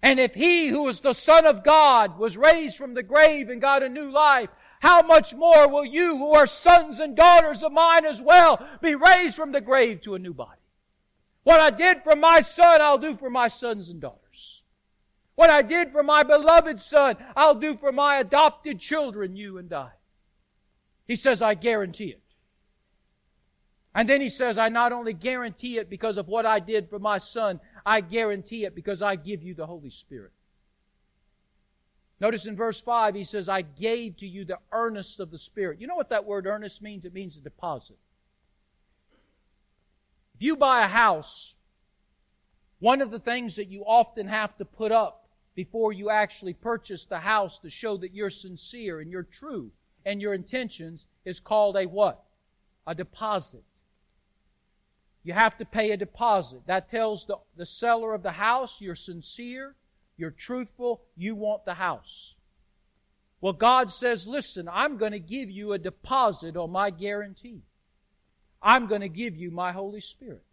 And 0.04 0.20
if 0.20 0.36
he 0.36 0.68
who 0.68 0.86
is 0.90 1.00
the 1.00 1.14
son 1.14 1.46
of 1.46 1.64
God 1.64 2.20
was 2.20 2.36
raised 2.36 2.76
from 2.76 2.94
the 2.94 3.04
grave 3.04 3.48
and 3.48 3.62
got 3.62 3.84
a 3.84 3.90
new 3.90 4.12
life, 4.12 4.50
how 4.82 5.02
much 5.02 5.34
more 5.34 5.70
will 5.70 5.86
you 5.86 6.18
who 6.18 6.34
are 6.34 6.46
sons 6.46 7.00
and 7.00 7.16
daughters 7.16 7.64
of 7.64 7.72
mine 7.72 8.06
as 8.06 8.22
well 8.22 8.60
be 8.82 8.96
raised 8.96 9.38
from 9.38 9.54
the 9.54 9.62
grave 9.62 10.02
to 10.02 10.16
a 10.16 10.20
new 10.20 10.34
body? 10.34 10.57
What 11.48 11.62
I 11.62 11.70
did 11.70 12.04
for 12.04 12.14
my 12.14 12.42
son, 12.42 12.82
I'll 12.82 12.98
do 12.98 13.16
for 13.16 13.30
my 13.30 13.48
sons 13.48 13.88
and 13.88 14.02
daughters. 14.02 14.64
What 15.36 15.50
I 15.50 15.62
did 15.62 15.94
for 15.94 16.04
my 16.04 16.24
beloved 16.24 16.82
son, 16.82 17.16
I'll 17.38 17.56
do 17.56 17.74
for 17.74 17.94
my 17.94 18.18
adopted 18.18 18.82
children, 18.82 19.38
you 19.38 19.58
and 19.58 19.72
I. 19.72 19.92
He 21.08 21.16
says, 21.16 21.42
I 21.42 21.54
guarantee 21.54 22.10
it. 22.10 22.22
And 23.96 24.10
then 24.10 24.20
he 24.20 24.28
says, 24.28 24.58
I 24.58 24.68
not 24.68 24.92
only 24.92 25.14
guarantee 25.14 25.78
it 25.78 25.90
because 25.90 26.18
of 26.18 26.28
what 26.28 26.46
I 26.46 26.60
did 26.60 26.90
for 26.90 27.00
my 27.00 27.18
son, 27.18 27.62
I 27.86 28.02
guarantee 28.02 28.66
it 28.66 28.76
because 28.76 29.02
I 29.02 29.16
give 29.16 29.42
you 29.42 29.54
the 29.54 29.68
Holy 29.68 29.90
Spirit. 29.90 30.34
Notice 32.20 32.46
in 32.46 32.58
verse 32.58 32.82
5, 32.82 33.16
he 33.16 33.24
says, 33.24 33.48
I 33.48 33.62
gave 33.62 34.18
to 34.18 34.28
you 34.28 34.44
the 34.44 34.60
earnest 34.74 35.22
of 35.22 35.32
the 35.32 35.40
Spirit. 35.40 35.80
You 35.80 35.88
know 35.88 35.96
what 35.96 36.10
that 36.10 36.26
word 36.26 36.46
earnest 36.46 36.82
means? 36.82 37.06
It 37.06 37.14
means 37.14 37.38
a 37.38 37.40
deposit. 37.40 37.96
If 40.38 40.44
you 40.44 40.56
buy 40.56 40.86
a 40.86 40.88
house, 40.88 41.56
one 42.78 43.02
of 43.02 43.10
the 43.10 43.18
things 43.18 43.56
that 43.56 43.70
you 43.70 43.82
often 43.82 44.28
have 44.28 44.56
to 44.58 44.66
put 44.66 44.92
up 44.92 45.28
before 45.56 45.92
you 45.92 46.12
actually 46.12 46.54
purchase 46.54 47.06
the 47.06 47.18
house 47.18 47.58
to 47.58 47.72
show 47.72 47.98
that 47.98 48.14
you're 48.14 48.30
sincere 48.30 49.00
and 49.00 49.10
you're 49.10 49.24
true 49.24 49.72
and 50.06 50.22
your 50.22 50.36
intentions 50.36 51.08
is 51.26 51.40
called 51.40 51.76
a 51.76 51.88
what? 51.88 52.24
A 52.86 52.94
deposit. 52.94 53.64
You 55.24 55.34
have 55.34 55.58
to 55.58 55.66
pay 55.66 55.90
a 55.90 55.98
deposit. 55.98 56.68
That 56.68 56.88
tells 56.88 57.26
the, 57.26 57.38
the 57.56 57.66
seller 57.66 58.14
of 58.14 58.22
the 58.22 58.34
house 58.34 58.80
you're 58.80 58.94
sincere, 58.94 59.74
you're 60.18 60.30
truthful, 60.30 61.02
you 61.16 61.34
want 61.34 61.66
the 61.66 61.74
house. 61.74 62.36
Well, 63.42 63.54
God 63.54 63.90
says, 63.90 64.28
listen, 64.28 64.70
I'm 64.72 64.98
going 64.98 65.14
to 65.14 65.20
give 65.20 65.50
you 65.50 65.74
a 65.74 65.80
deposit 65.80 66.56
on 66.56 66.70
my 66.70 66.92
guarantee. 66.92 67.64
I'm 68.62 68.88
going 68.88 69.02
to 69.02 69.10
give 69.10 69.36
you 69.36 69.52
my 69.52 69.72
Holy 69.72 70.00
Spirit. 70.00 70.44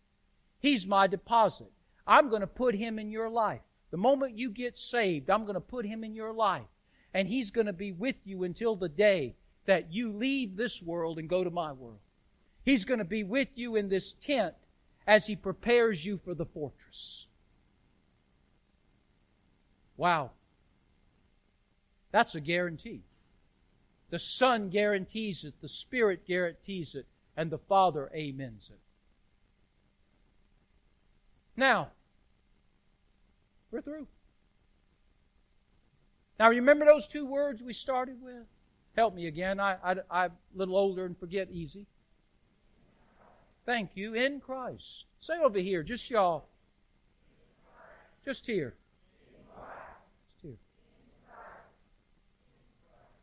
He's 0.61 0.87
my 0.87 1.07
deposit. 1.07 1.71
I'm 2.07 2.29
going 2.29 2.41
to 2.41 2.47
put 2.47 2.75
Him 2.75 2.99
in 2.99 3.11
your 3.11 3.29
life. 3.29 3.61
The 3.91 3.97
moment 3.97 4.39
you 4.39 4.51
get 4.51 4.79
saved, 4.79 5.31
I'm 5.31 5.45
going 5.45 5.55
to 5.55 5.61
put 5.61 5.87
Him 5.87 6.05
in 6.05 6.15
your 6.15 6.33
life. 6.33 6.67
And 7.13 7.29
He's 7.29 7.51
going 7.51 7.67
to 7.67 7.73
be 7.73 7.93
with 7.93 8.17
you 8.25 8.45
until 8.45 8.77
the 8.77 8.89
day 8.89 9.35
that 9.67 9.93
you 9.93 10.13
leave 10.13 10.57
this 10.57 10.83
world 10.83 11.19
and 11.19 11.29
go 11.29 11.45
to 11.45 11.51
my 11.51 11.73
world. 11.73 12.01
He's 12.65 12.85
going 12.85 12.99
to 12.99 13.05
be 13.05 13.25
with 13.25 13.49
you 13.55 13.77
in 13.77 13.89
this 13.89 14.15
tent 14.15 14.55
as 15.07 15.27
He 15.27 15.37
prepares 15.37 16.05
you 16.05 16.19
for 16.25 16.35
the 16.35 16.47
fortress. 16.47 17.27
Wow. 19.97 20.33
That's 22.11 22.35
a 22.35 22.41
guarantee. 22.41 23.03
The 24.11 24.19
Son 24.19 24.69
guarantees 24.69 25.45
it, 25.45 25.55
the 25.61 25.69
Spirit 25.69 26.27
guarantees 26.27 26.95
it, 26.95 27.07
and 27.37 27.51
the 27.51 27.59
Father 27.59 28.11
amens 28.15 28.71
it. 28.73 28.81
Now, 31.57 31.91
we're 33.71 33.81
through. 33.81 34.07
Now, 36.39 36.51
remember 36.51 36.85
those 36.85 37.07
two 37.07 37.27
words 37.27 37.63
we 37.63 37.73
started 37.73 38.21
with? 38.21 38.47
Help 38.97 39.15
me 39.15 39.27
again. 39.27 39.61
I, 39.61 39.77
I, 39.83 39.97
I'm 40.11 40.31
a 40.31 40.59
little 40.59 40.77
older 40.77 41.05
and 41.05 41.19
forget 41.19 41.49
easy. 41.51 41.87
Thank 43.67 43.91
you. 43.95 44.15
In 44.15 44.41
Christ. 44.41 45.07
Say 45.21 45.35
over 45.43 45.59
here, 45.59 45.83
just 45.83 46.11
y'all. 46.11 46.47
Just 48.25 48.47
here. 48.47 48.75
Just 50.33 50.43
here. 50.43 50.59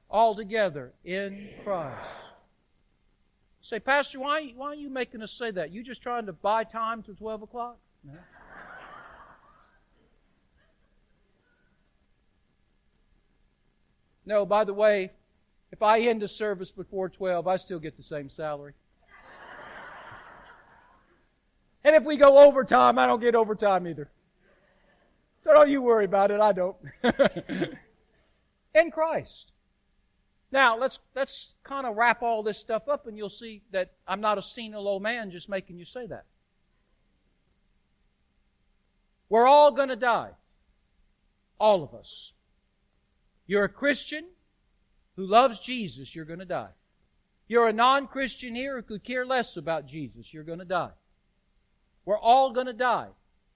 All 0.10 0.36
together 0.36 0.94
in 1.06 1.50
Christ. 1.64 2.21
Say, 3.62 3.80
Pastor, 3.80 4.20
why, 4.20 4.54
why 4.56 4.68
are 4.68 4.76
you 4.76 4.90
making 4.90 5.22
us 5.22 5.32
say 5.32 5.52
that? 5.52 5.72
You 5.72 5.84
just 5.84 6.02
trying 6.02 6.26
to 6.26 6.34
buy 6.34 6.64
time 6.64 7.04
till 7.04 7.16
12 7.16 7.44
o'clock? 7.44 7.78
No. 8.04 8.14
No, 14.24 14.46
by 14.46 14.64
the 14.64 14.74
way, 14.74 15.12
if 15.72 15.82
I 15.82 16.02
end 16.02 16.22
a 16.22 16.28
service 16.28 16.72
before 16.72 17.10
12, 17.10 17.48
I 17.48 17.56
still 17.56 17.80
get 17.80 17.98
the 17.98 18.04
same 18.04 18.30
salary. 18.30 18.74
and 21.84 21.96
if 21.96 22.04
we 22.04 22.18
go 22.18 22.38
overtime, 22.38 23.00
I 23.00 23.08
don't 23.08 23.20
get 23.20 23.34
overtime 23.34 23.88
either. 23.88 24.12
So 25.44 25.54
don't 25.54 25.70
you 25.70 25.82
worry 25.82 26.06
about 26.06 26.30
it. 26.30 26.40
I 26.40 26.52
don't. 26.52 26.78
In 28.76 28.92
Christ. 28.92 29.54
Now, 30.52 30.78
let's, 30.78 31.00
let's 31.16 31.54
kind 31.64 31.86
of 31.86 31.96
wrap 31.96 32.22
all 32.22 32.44
this 32.44 32.58
stuff 32.58 32.90
up 32.90 33.08
and 33.08 33.18
you'll 33.18 33.30
see 33.30 33.62
that 33.72 33.94
I'm 34.08 34.20
not 34.20 34.38
a 34.38 34.42
senile 34.42 34.88
old 34.88 35.02
man 35.02 35.32
just 35.32 35.48
making 35.48 35.78
you 35.78 35.86
say 35.86 36.06
that. 36.08 36.26
We're 39.30 39.48
all 39.48 39.72
going 39.72 39.90
to 39.90 39.96
die. 39.96 40.32
All 41.58 41.84
of 41.84 41.94
us. 41.94 42.34
You're 43.48 43.64
a 43.64 43.70
Christian 43.70 44.26
who 45.16 45.26
loves 45.26 45.60
Jesus, 45.60 46.14
you're 46.14 46.26
going 46.26 46.40
to 46.40 46.46
die. 46.46 46.72
You're 47.48 47.68
a 47.68 47.74
non-Christian 47.74 48.56
here 48.56 48.78
who 48.78 48.82
could 48.82 49.04
care 49.04 49.26
less 49.26 49.58
about 49.58 49.86
Jesus, 49.86 50.34
you're 50.34 50.44
going 50.44 50.60
to 50.60 50.66
die. 50.66 50.92
We're 52.04 52.20
all 52.20 52.52
going 52.52 52.68
to 52.68 52.74
die. 52.74 53.08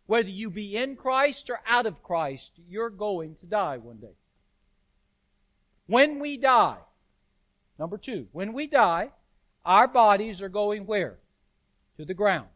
Whether 0.05 0.29
you 0.29 0.49
be 0.49 0.77
in 0.77 0.95
Christ 0.95 1.49
or 1.49 1.59
out 1.65 1.87
of 1.87 2.03
Christ, 2.03 2.51
you're 2.69 2.89
going 2.89 3.35
to 3.41 3.45
die 3.47 3.77
one 3.77 3.97
day. 3.97 4.15
When 5.87 6.19
we 6.19 6.37
die, 6.37 6.77
number 7.79 7.97
two, 7.97 8.27
when 8.31 8.53
we 8.53 8.67
die, 8.67 9.09
our 9.65 9.87
bodies 9.87 10.41
are 10.41 10.49
going 10.49 10.85
where? 10.85 11.17
To 11.97 12.05
the 12.05 12.13
ground. 12.13 12.47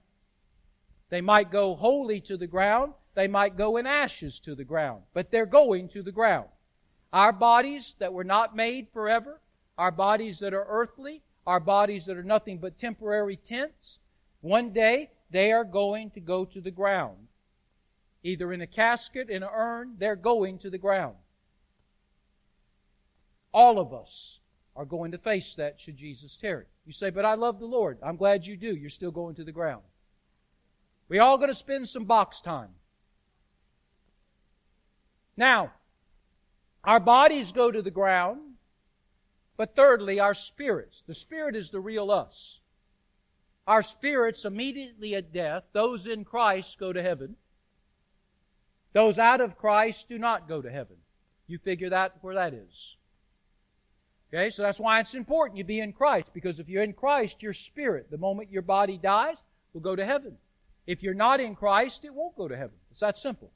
They 1.10 1.21
might 1.21 1.51
go 1.51 1.75
wholly 1.75 2.21
to 2.21 2.38
the 2.38 2.47
ground, 2.47 2.93
they 3.15 3.27
might 3.27 3.58
go 3.58 3.77
in 3.77 3.88
ashes 3.88 4.39
to 4.41 4.55
the 4.55 4.63
ground, 4.63 5.03
but 5.13 5.32
they're 5.32 5.45
going 5.45 5.89
to 5.89 6.03
the 6.03 6.12
ground. 6.12 6.47
Our 7.12 7.34
bodies 7.34 7.95
that 7.99 8.13
were 8.13 8.23
not 8.23 8.55
made 8.55 8.89
forever, 8.93 9.41
our 9.77 9.91
bodies 9.91 10.39
that 10.39 10.53
are 10.53 10.65
earthly, 10.67 11.23
our 11.47 11.60
bodies 11.60 12.05
that 12.05 12.17
are 12.17 12.23
nothing 12.23 12.60
but 12.60 12.77
temporary 12.77 13.38
tents, 13.38 13.99
one 14.41 14.71
day 14.71 15.10
they 15.32 15.51
are 15.51 15.63
going 15.63 16.12
to 16.12 16.19
go 16.19 16.45
to 16.45 16.62
the 16.62 16.71
ground. 16.71 17.27
Either 18.23 18.53
in 18.53 18.62
a 18.62 18.67
casket, 18.67 19.29
in 19.29 19.41
an 19.41 19.49
urn, 19.51 19.95
they're 19.97 20.15
going 20.15 20.60
to 20.60 20.69
the 20.69 20.77
ground. 20.77 21.15
All 23.51 23.79
of 23.79 23.93
us 23.93 24.38
are 24.75 24.86
going 24.86 25.12
to 25.12 25.17
face 25.17 25.55
that 25.55 25.79
should 25.79 25.97
Jesus 25.97 26.38
tarry. 26.38 26.65
You 26.86 26.93
say, 26.93 27.10
but 27.10 27.25
I 27.25 27.36
love 27.36 27.60
the 27.60 27.65
Lord. 27.65 27.97
I'm 28.01 28.15
glad 28.15 28.45
you 28.45 28.55
do. 28.55 28.75
You're 28.75 28.89
still 28.89 29.12
going 29.12 29.36
to 29.36 29.43
the 29.43 29.51
ground. 29.51 29.84
We 31.08 31.19
all 31.19 31.38
going 31.38 31.49
to 31.49 31.55
spend 31.55 31.89
some 31.89 32.05
box 32.05 32.39
time. 32.41 32.69
Now, 35.36 35.71
our 36.84 36.99
bodies 36.99 37.51
go 37.51 37.71
to 37.71 37.82
the 37.82 37.91
ground, 37.91 38.41
but 39.58 39.75
thirdly, 39.75 40.19
our 40.19 40.34
spirits. 40.34 41.03
The 41.08 41.13
spirit 41.13 41.55
is 41.55 41.69
the 41.69 41.79
real 41.79 42.12
us. 42.12 42.60
Our 43.67 43.82
spirits 43.82 44.45
immediately 44.45 45.15
at 45.15 45.34
death, 45.34 45.63
those 45.73 46.08
in 46.08 46.25
Christ 46.25 46.79
go 46.79 46.91
to 46.91 47.01
heaven. 47.01 47.36
Those 48.93 49.19
out 49.19 49.41
of 49.41 49.58
Christ 49.58 50.10
do 50.10 50.17
not 50.17 50.47
go 50.47 50.62
to 50.62 50.71
heaven. 50.71 50.97
You 51.47 51.58
figure 51.60 51.89
that 51.89 52.15
where 52.21 52.36
that 52.36 52.53
is. 52.53 52.97
Okay, 54.31 54.51
so 54.51 54.61
that's 54.61 54.79
why 54.79 54.99
it's 54.99 55.15
important 55.15 55.57
you 55.57 55.63
be 55.63 55.79
in 55.79 55.91
Christ, 55.91 56.29
because 56.33 56.59
if 56.59 56.69
you're 56.69 56.83
in 56.83 56.93
Christ, 56.93 57.41
your 57.41 57.53
spirit, 57.53 58.11
the 58.11 58.17
moment 58.17 58.51
your 58.51 58.61
body 58.61 58.97
dies, 58.97 59.41
will 59.73 59.81
go 59.81 59.95
to 59.95 60.05
heaven. 60.05 60.37
If 60.85 61.01
you're 61.01 61.15
not 61.15 61.39
in 61.39 61.55
Christ, 61.55 62.05
it 62.05 62.13
won't 62.13 62.35
go 62.35 62.47
to 62.47 62.55
heaven. 62.55 62.75
It's 62.91 62.99
that 62.99 63.17
simple. 63.17 63.51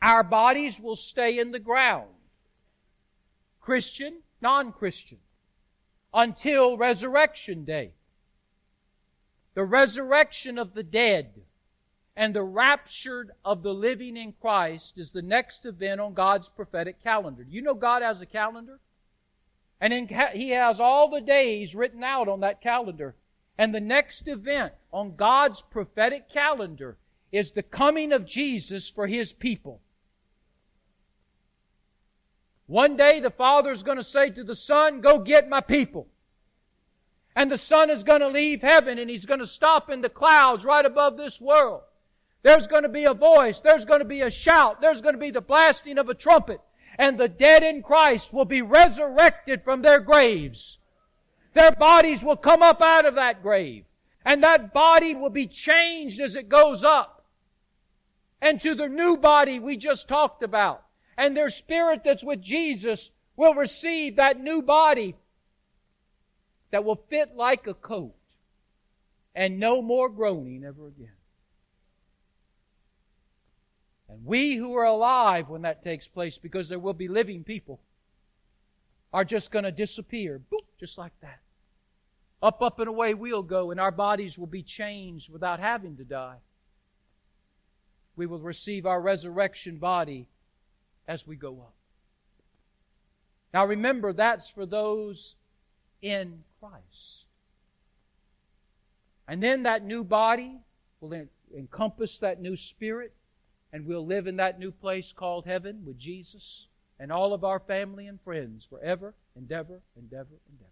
Our 0.00 0.22
bodies 0.22 0.80
will 0.80 0.96
stay 0.96 1.38
in 1.38 1.50
the 1.50 1.58
ground. 1.58 2.08
Christian, 3.60 4.20
non-Christian. 4.40 5.18
Until 6.14 6.78
resurrection 6.78 7.64
day. 7.64 7.92
The 9.54 9.64
resurrection 9.64 10.58
of 10.58 10.74
the 10.74 10.82
dead 10.82 11.30
and 12.16 12.34
the 12.34 12.42
raptured 12.42 13.30
of 13.44 13.62
the 13.62 13.74
living 13.74 14.16
in 14.16 14.32
Christ 14.40 14.96
is 14.96 15.12
the 15.12 15.20
next 15.20 15.66
event 15.66 16.00
on 16.00 16.14
God's 16.14 16.48
prophetic 16.48 17.02
calendar. 17.02 17.44
You 17.46 17.60
know 17.60 17.74
God 17.74 18.02
has 18.02 18.22
a 18.22 18.26
calendar? 18.26 18.80
And 19.82 19.92
in, 19.92 20.08
He 20.32 20.50
has 20.50 20.80
all 20.80 21.10
the 21.10 21.20
days 21.20 21.74
written 21.74 22.02
out 22.02 22.28
on 22.28 22.40
that 22.40 22.62
calendar. 22.62 23.14
And 23.58 23.74
the 23.74 23.80
next 23.80 24.28
event 24.28 24.72
on 24.92 25.16
God's 25.16 25.60
prophetic 25.60 26.30
calendar 26.30 26.96
is 27.32 27.52
the 27.52 27.62
coming 27.62 28.12
of 28.12 28.26
Jesus 28.26 28.88
for 28.88 29.06
His 29.06 29.34
people. 29.34 29.82
One 32.66 32.96
day 32.96 33.20
the 33.20 33.30
Father 33.30 33.70
is 33.70 33.82
going 33.82 33.98
to 33.98 34.04
say 34.04 34.30
to 34.30 34.42
the 34.42 34.54
Son, 34.54 35.02
go 35.02 35.18
get 35.18 35.50
my 35.50 35.60
people. 35.60 36.08
And 37.34 37.50
the 37.50 37.58
Son 37.58 37.90
is 37.90 38.02
going 38.02 38.22
to 38.22 38.28
leave 38.28 38.62
heaven 38.62 38.98
and 38.98 39.10
He's 39.10 39.26
going 39.26 39.40
to 39.40 39.46
stop 39.46 39.90
in 39.90 40.00
the 40.00 40.08
clouds 40.08 40.64
right 40.64 40.84
above 40.84 41.18
this 41.18 41.38
world. 41.38 41.82
There's 42.46 42.68
going 42.68 42.84
to 42.84 42.88
be 42.88 43.06
a 43.06 43.12
voice. 43.12 43.58
There's 43.58 43.84
going 43.84 43.98
to 43.98 44.04
be 44.04 44.20
a 44.20 44.30
shout. 44.30 44.80
There's 44.80 45.00
going 45.00 45.16
to 45.16 45.20
be 45.20 45.32
the 45.32 45.40
blasting 45.40 45.98
of 45.98 46.08
a 46.08 46.14
trumpet. 46.14 46.60
And 46.96 47.18
the 47.18 47.26
dead 47.26 47.64
in 47.64 47.82
Christ 47.82 48.32
will 48.32 48.44
be 48.44 48.62
resurrected 48.62 49.64
from 49.64 49.82
their 49.82 49.98
graves. 49.98 50.78
Their 51.54 51.72
bodies 51.72 52.22
will 52.22 52.36
come 52.36 52.62
up 52.62 52.80
out 52.80 53.04
of 53.04 53.16
that 53.16 53.42
grave. 53.42 53.84
And 54.24 54.44
that 54.44 54.72
body 54.72 55.12
will 55.12 55.30
be 55.30 55.48
changed 55.48 56.20
as 56.20 56.36
it 56.36 56.48
goes 56.48 56.84
up. 56.84 57.24
And 58.40 58.60
to 58.60 58.76
the 58.76 58.86
new 58.86 59.16
body 59.16 59.58
we 59.58 59.76
just 59.76 60.06
talked 60.06 60.44
about 60.44 60.84
and 61.18 61.36
their 61.36 61.50
spirit 61.50 62.02
that's 62.04 62.22
with 62.22 62.42
Jesus 62.42 63.10
will 63.34 63.54
receive 63.54 64.14
that 64.16 64.40
new 64.40 64.62
body 64.62 65.16
that 66.70 66.84
will 66.84 67.02
fit 67.10 67.34
like 67.34 67.66
a 67.66 67.74
coat 67.74 68.14
and 69.34 69.58
no 69.58 69.82
more 69.82 70.08
groaning 70.08 70.62
ever 70.62 70.86
again. 70.86 71.15
And 74.08 74.24
we 74.24 74.54
who 74.54 74.74
are 74.74 74.84
alive 74.84 75.48
when 75.48 75.62
that 75.62 75.82
takes 75.82 76.06
place, 76.06 76.38
because 76.38 76.68
there 76.68 76.78
will 76.78 76.94
be 76.94 77.08
living 77.08 77.42
people, 77.44 77.80
are 79.12 79.24
just 79.24 79.50
going 79.50 79.64
to 79.64 79.72
disappear, 79.72 80.40
boop, 80.52 80.66
just 80.78 80.98
like 80.98 81.12
that. 81.22 81.40
Up, 82.42 82.62
up, 82.62 82.78
and 82.78 82.88
away 82.88 83.14
we'll 83.14 83.42
go, 83.42 83.70
and 83.70 83.80
our 83.80 83.90
bodies 83.90 84.38
will 84.38 84.46
be 84.46 84.62
changed 84.62 85.32
without 85.32 85.58
having 85.58 85.96
to 85.96 86.04
die. 86.04 86.36
We 88.14 88.26
will 88.26 88.40
receive 88.40 88.86
our 88.86 89.00
resurrection 89.00 89.78
body 89.78 90.28
as 91.08 91.26
we 91.26 91.36
go 91.36 91.60
up. 91.60 91.74
Now 93.54 93.66
remember, 93.66 94.12
that's 94.12 94.48
for 94.48 94.66
those 94.66 95.34
in 96.02 96.44
Christ. 96.60 97.26
And 99.28 99.42
then 99.42 99.64
that 99.64 99.84
new 99.84 100.04
body 100.04 100.58
will 101.00 101.26
encompass 101.56 102.18
that 102.18 102.40
new 102.40 102.54
spirit, 102.54 103.12
and 103.72 103.86
we'll 103.86 104.06
live 104.06 104.26
in 104.26 104.36
that 104.36 104.58
new 104.58 104.70
place 104.70 105.12
called 105.12 105.46
heaven 105.46 105.82
with 105.84 105.98
Jesus 105.98 106.68
and 106.98 107.12
all 107.12 107.32
of 107.32 107.44
our 107.44 107.60
family 107.60 108.06
and 108.06 108.20
friends 108.20 108.66
forever 108.68 109.14
and 109.34 109.50
ever 109.50 109.80
and 109.96 110.12
ever 110.12 110.38
and 110.48 110.58
ever. 110.60 110.70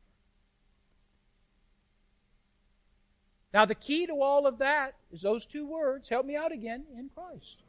Now, 3.52 3.64
the 3.66 3.74
key 3.74 4.06
to 4.06 4.20
all 4.20 4.46
of 4.46 4.58
that 4.58 4.94
is 5.12 5.22
those 5.22 5.46
two 5.46 5.66
words 5.66 6.08
help 6.08 6.26
me 6.26 6.34
out 6.34 6.50
again 6.50 6.84
in 6.98 7.08
Christ. 7.14 7.62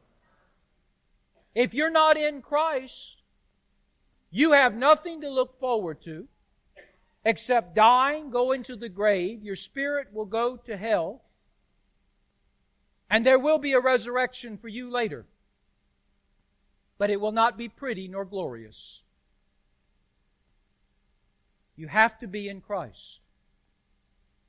If 1.53 1.73
you're 1.73 1.91
not 1.91 2.17
in 2.17 2.41
Christ, 2.41 3.21
you 4.31 4.53
have 4.53 4.75
nothing 4.75 5.21
to 5.21 5.29
look 5.29 5.59
forward 5.59 6.01
to 6.01 6.27
except 7.23 7.75
dying, 7.75 8.29
going 8.29 8.63
to 8.63 8.75
the 8.75 8.89
grave. 8.89 9.43
Your 9.43 9.55
spirit 9.55 10.07
will 10.13 10.25
go 10.25 10.57
to 10.57 10.77
hell. 10.77 11.21
And 13.09 13.25
there 13.25 13.39
will 13.39 13.57
be 13.57 13.73
a 13.73 13.79
resurrection 13.79 14.57
for 14.57 14.67
you 14.67 14.89
later. 14.89 15.25
But 16.97 17.09
it 17.09 17.19
will 17.19 17.31
not 17.31 17.57
be 17.57 17.69
pretty 17.69 18.07
nor 18.07 18.25
glorious. 18.25 19.03
You 21.75 21.87
have 21.87 22.17
to 22.19 22.27
be 22.27 22.47
in 22.47 22.61
Christ. 22.61 23.19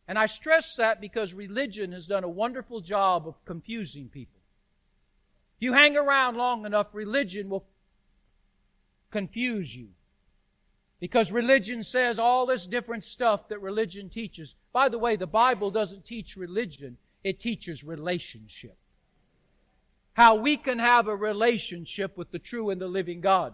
And 0.09 0.19
I 0.19 0.27
stress 0.27 0.77
that 0.77 1.01
because 1.01 1.35
religion 1.35 1.92
has 1.92 2.07
done 2.07 2.23
a 2.23 2.29
wonderful 2.29 2.81
job 2.81 3.27
of 3.27 3.45
confusing 3.45 4.09
people. 4.09 4.40
If 5.57 5.62
you 5.62 5.72
hang 5.72 5.97
around 5.97 6.37
long 6.37 6.64
enough, 6.64 6.89
religion 6.93 7.49
will 7.49 7.66
confuse 9.11 9.74
you. 9.74 9.89
Because 11.01 11.33
religion 11.33 11.83
says 11.83 12.18
all 12.18 12.47
this 12.47 12.66
different 12.66 13.05
stuff 13.05 13.49
that 13.49 13.61
religion 13.61 14.09
teaches. 14.09 14.55
By 14.72 14.89
the 14.89 14.99
way, 14.99 15.16
the 15.16 15.26
Bible 15.26 15.70
doesn't 15.70 16.07
teach 16.07 16.37
religion, 16.37 16.97
it 17.27 17.41
teaches 17.41 17.83
relationship. 17.83 18.77
How 20.12 20.37
we 20.37 20.57
can 20.57 20.79
have 20.79 21.09
a 21.09 21.16
relationship 21.16 22.16
with 22.16 22.31
the 22.31 22.39
true 22.39 22.70
and 22.70 22.81
the 22.81 22.87
living 22.87 23.20
God. 23.20 23.53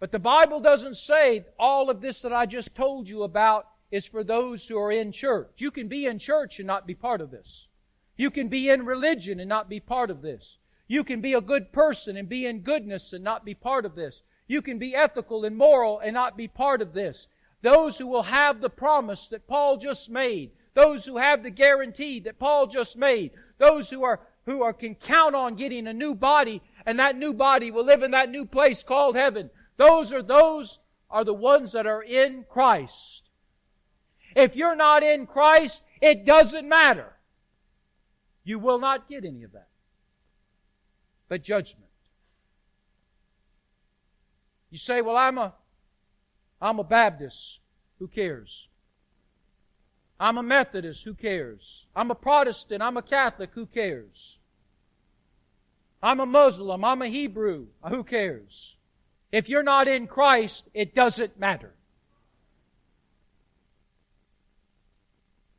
But 0.00 0.10
the 0.10 0.18
Bible 0.18 0.60
doesn't 0.60 0.96
say 0.96 1.44
all 1.58 1.90
of 1.90 2.00
this 2.00 2.22
that 2.22 2.32
I 2.32 2.46
just 2.46 2.74
told 2.74 3.10
you 3.10 3.24
about 3.24 3.66
is 3.90 4.06
for 4.06 4.24
those 4.24 4.66
who 4.66 4.78
are 4.78 4.90
in 4.90 5.12
church. 5.12 5.50
You 5.58 5.70
can 5.70 5.86
be 5.86 6.06
in 6.06 6.18
church 6.18 6.58
and 6.58 6.66
not 6.66 6.86
be 6.86 6.94
part 6.94 7.20
of 7.20 7.30
this. 7.30 7.68
You 8.16 8.30
can 8.30 8.48
be 8.48 8.70
in 8.70 8.86
religion 8.86 9.40
and 9.40 9.48
not 9.50 9.68
be 9.68 9.80
part 9.80 10.10
of 10.10 10.22
this. 10.22 10.56
You 10.88 11.04
can 11.04 11.20
be 11.20 11.34
a 11.34 11.42
good 11.42 11.72
person 11.72 12.16
and 12.16 12.26
be 12.26 12.46
in 12.46 12.60
goodness 12.60 13.12
and 13.12 13.22
not 13.22 13.44
be 13.44 13.54
part 13.54 13.84
of 13.84 13.96
this. 13.96 14.22
You 14.46 14.62
can 14.62 14.78
be 14.78 14.96
ethical 14.96 15.44
and 15.44 15.58
moral 15.58 15.98
and 15.98 16.14
not 16.14 16.38
be 16.38 16.48
part 16.48 16.80
of 16.80 16.94
this. 16.94 17.26
Those 17.64 17.96
who 17.96 18.06
will 18.06 18.24
have 18.24 18.60
the 18.60 18.68
promise 18.68 19.28
that 19.28 19.48
Paul 19.48 19.78
just 19.78 20.10
made, 20.10 20.50
those 20.74 21.06
who 21.06 21.16
have 21.16 21.42
the 21.42 21.48
guarantee 21.48 22.20
that 22.20 22.38
Paul 22.38 22.66
just 22.66 22.94
made, 22.94 23.30
those 23.56 23.88
who 23.88 24.04
are 24.04 24.20
who 24.44 24.62
are 24.62 24.74
can 24.74 24.94
count 24.94 25.34
on 25.34 25.54
getting 25.54 25.86
a 25.86 25.94
new 25.94 26.14
body 26.14 26.60
and 26.84 26.98
that 26.98 27.16
new 27.16 27.32
body 27.32 27.70
will 27.70 27.86
live 27.86 28.02
in 28.02 28.10
that 28.10 28.28
new 28.28 28.44
place 28.44 28.82
called 28.82 29.16
heaven. 29.16 29.48
Those 29.78 30.12
are 30.12 30.22
those 30.22 30.78
are 31.08 31.24
the 31.24 31.32
ones 31.32 31.72
that 31.72 31.86
are 31.86 32.02
in 32.02 32.44
Christ. 32.50 33.22
If 34.36 34.56
you're 34.56 34.76
not 34.76 35.02
in 35.02 35.26
Christ, 35.26 35.80
it 36.02 36.26
doesn't 36.26 36.68
matter. 36.68 37.14
You 38.44 38.58
will 38.58 38.78
not 38.78 39.08
get 39.08 39.24
any 39.24 39.42
of 39.42 39.52
that. 39.52 39.68
But 41.30 41.42
judgment. 41.42 41.88
You 44.68 44.76
say, 44.76 45.00
well, 45.00 45.16
I'm 45.16 45.38
a, 45.38 45.54
I'm 46.64 46.78
a 46.78 46.84
Baptist. 46.84 47.60
Who 47.98 48.08
cares? 48.08 48.68
I'm 50.18 50.38
a 50.38 50.42
Methodist. 50.42 51.04
Who 51.04 51.12
cares? 51.12 51.84
I'm 51.94 52.10
a 52.10 52.14
Protestant. 52.14 52.82
I'm 52.82 52.96
a 52.96 53.02
Catholic. 53.02 53.50
Who 53.52 53.66
cares? 53.66 54.38
I'm 56.02 56.20
a 56.20 56.26
Muslim. 56.26 56.82
I'm 56.82 57.02
a 57.02 57.08
Hebrew. 57.08 57.66
Who 57.86 58.02
cares? 58.02 58.78
If 59.30 59.50
you're 59.50 59.62
not 59.62 59.88
in 59.88 60.06
Christ, 60.06 60.64
it 60.72 60.94
doesn't 60.94 61.38
matter. 61.38 61.74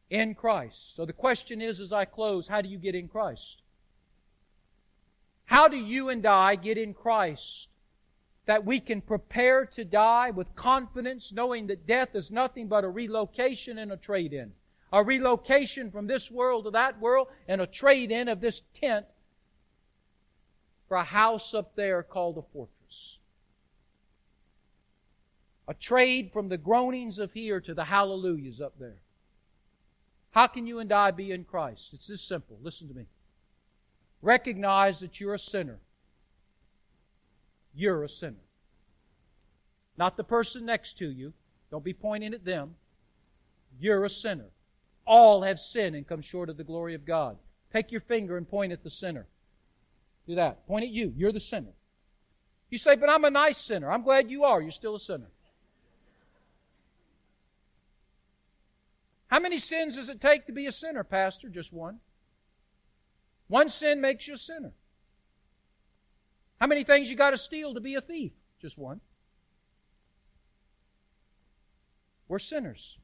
In 0.09 0.33
Christ. 0.33 0.95
So 0.95 1.05
the 1.05 1.13
question 1.13 1.61
is, 1.61 1.79
as 1.79 1.93
I 1.93 2.05
close, 2.05 2.47
how 2.47 2.61
do 2.61 2.69
you 2.69 2.79
get 2.79 2.95
in 2.95 3.07
Christ? 3.07 3.61
How 5.45 5.67
do 5.67 5.77
you 5.77 6.09
and 6.09 6.25
I 6.25 6.55
get 6.55 6.79
in 6.79 6.95
Christ? 6.95 7.67
That 8.45 8.65
we 8.65 8.79
can 8.79 9.01
prepare 9.01 9.65
to 9.65 9.83
die 9.83 10.29
with 10.29 10.55
confidence, 10.55 11.33
knowing 11.33 11.67
that 11.67 11.87
death 11.87 12.15
is 12.15 12.29
nothing 12.29 12.67
but 12.67 12.83
a 12.83 12.89
relocation 12.89 13.79
and 13.79 13.91
a 13.91 13.97
trade 13.97 14.33
in. 14.33 14.53
A 14.93 15.03
relocation 15.03 15.91
from 15.91 16.07
this 16.07 16.29
world 16.29 16.65
to 16.65 16.71
that 16.71 16.99
world, 16.99 17.27
and 17.47 17.59
a 17.59 17.67
trade 17.67 18.11
in 18.11 18.27
of 18.27 18.39
this 18.39 18.61
tent 18.73 19.05
for 20.87 20.97
a 20.97 21.03
house 21.03 21.53
up 21.53 21.75
there 21.75 22.03
called 22.03 22.37
a 22.37 22.43
fortress. 22.53 23.17
A 25.67 25.73
trade 25.73 26.31
from 26.31 26.47
the 26.47 26.57
groanings 26.57 27.17
of 27.17 27.33
here 27.33 27.59
to 27.59 27.73
the 27.73 27.85
hallelujahs 27.85 28.61
up 28.61 28.77
there. 28.79 28.99
How 30.29 30.45
can 30.45 30.67
you 30.67 30.79
and 30.79 30.91
I 30.91 31.09
be 31.09 31.31
in 31.31 31.45
Christ? 31.45 31.91
It's 31.93 32.07
this 32.07 32.21
simple. 32.21 32.59
Listen 32.61 32.87
to 32.89 32.93
me. 32.93 33.07
Recognize 34.21 34.99
that 34.99 35.19
you're 35.19 35.33
a 35.33 35.39
sinner 35.39 35.79
you're 37.75 38.03
a 38.03 38.09
sinner. 38.09 38.43
Not 39.97 40.17
the 40.17 40.23
person 40.23 40.65
next 40.65 40.97
to 40.99 41.09
you. 41.09 41.33
Don't 41.71 41.83
be 41.83 41.93
pointing 41.93 42.33
at 42.33 42.45
them. 42.45 42.75
You're 43.79 44.05
a 44.05 44.09
sinner. 44.09 44.49
All 45.05 45.43
have 45.43 45.59
sinned 45.59 45.95
and 45.95 46.07
come 46.07 46.21
short 46.21 46.49
of 46.49 46.57
the 46.57 46.63
glory 46.63 46.95
of 46.95 47.05
God. 47.05 47.37
Take 47.71 47.91
your 47.91 48.01
finger 48.01 48.37
and 48.37 48.49
point 48.49 48.71
at 48.71 48.83
the 48.83 48.89
sinner. 48.89 49.27
Do 50.27 50.35
that. 50.35 50.65
Point 50.67 50.85
at 50.85 50.91
you. 50.91 51.13
You're 51.15 51.31
the 51.31 51.39
sinner. 51.39 51.73
You 52.69 52.77
say, 52.77 52.95
but 52.95 53.09
I'm 53.09 53.25
a 53.25 53.29
nice 53.29 53.57
sinner. 53.57 53.91
I'm 53.91 54.03
glad 54.03 54.31
you 54.31 54.43
are. 54.43 54.61
You're 54.61 54.71
still 54.71 54.95
a 54.95 54.99
sinner. 54.99 55.27
How 59.27 59.39
many 59.39 59.57
sins 59.57 59.95
does 59.95 60.09
it 60.09 60.21
take 60.21 60.45
to 60.47 60.53
be 60.53 60.65
a 60.67 60.71
sinner, 60.71 61.03
Pastor? 61.03 61.49
Just 61.49 61.73
one. 61.73 61.99
One 63.47 63.69
sin 63.69 64.01
makes 64.01 64.27
you 64.27 64.35
a 64.35 64.37
sinner. 64.37 64.71
How 66.65 66.67
many 66.67 66.83
things 66.83 67.11
you 67.11 67.15
got 67.15 67.29
to 67.29 67.37
steal 67.37 67.75
to 67.75 67.79
be 67.79 67.93
a 67.93 68.01
thief? 68.01 68.31
Just 68.59 68.75
one. 68.75 68.99
We're 72.27 72.39
sinners. 72.39 72.97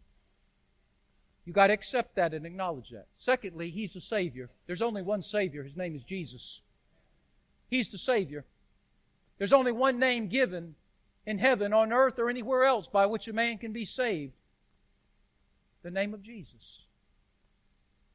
You 1.46 1.54
got 1.54 1.68
to 1.68 1.74
accept 1.74 2.16
that 2.16 2.34
and 2.34 2.44
acknowledge 2.44 2.90
that. 2.90 3.06
Secondly, 3.20 3.70
He's 3.70 3.94
the 3.94 4.02
Savior. 4.02 4.50
There's 4.66 4.82
only 4.82 5.04
one 5.04 5.22
Savior. 5.22 5.62
His 5.62 5.78
name 5.78 5.96
is 5.96 6.02
Jesus. 6.02 6.62
He's 7.70 7.88
the 7.90 8.00
Savior. 8.00 8.46
There's 9.38 9.54
only 9.54 9.72
one 9.72 10.00
name 10.00 10.28
given 10.28 10.74
in 11.28 11.38
heaven, 11.38 11.72
on 11.72 11.94
earth, 11.94 12.18
or 12.18 12.32
anywhere 12.32 12.64
else 12.64 12.88
by 12.88 13.06
which 13.06 13.28
a 13.28 13.34
man 13.34 13.60
can 13.60 13.74
be 13.74 13.86
saved. 13.86 14.34
The 15.84 15.92
name 15.92 16.16
of 16.16 16.24
Jesus. 16.24 16.86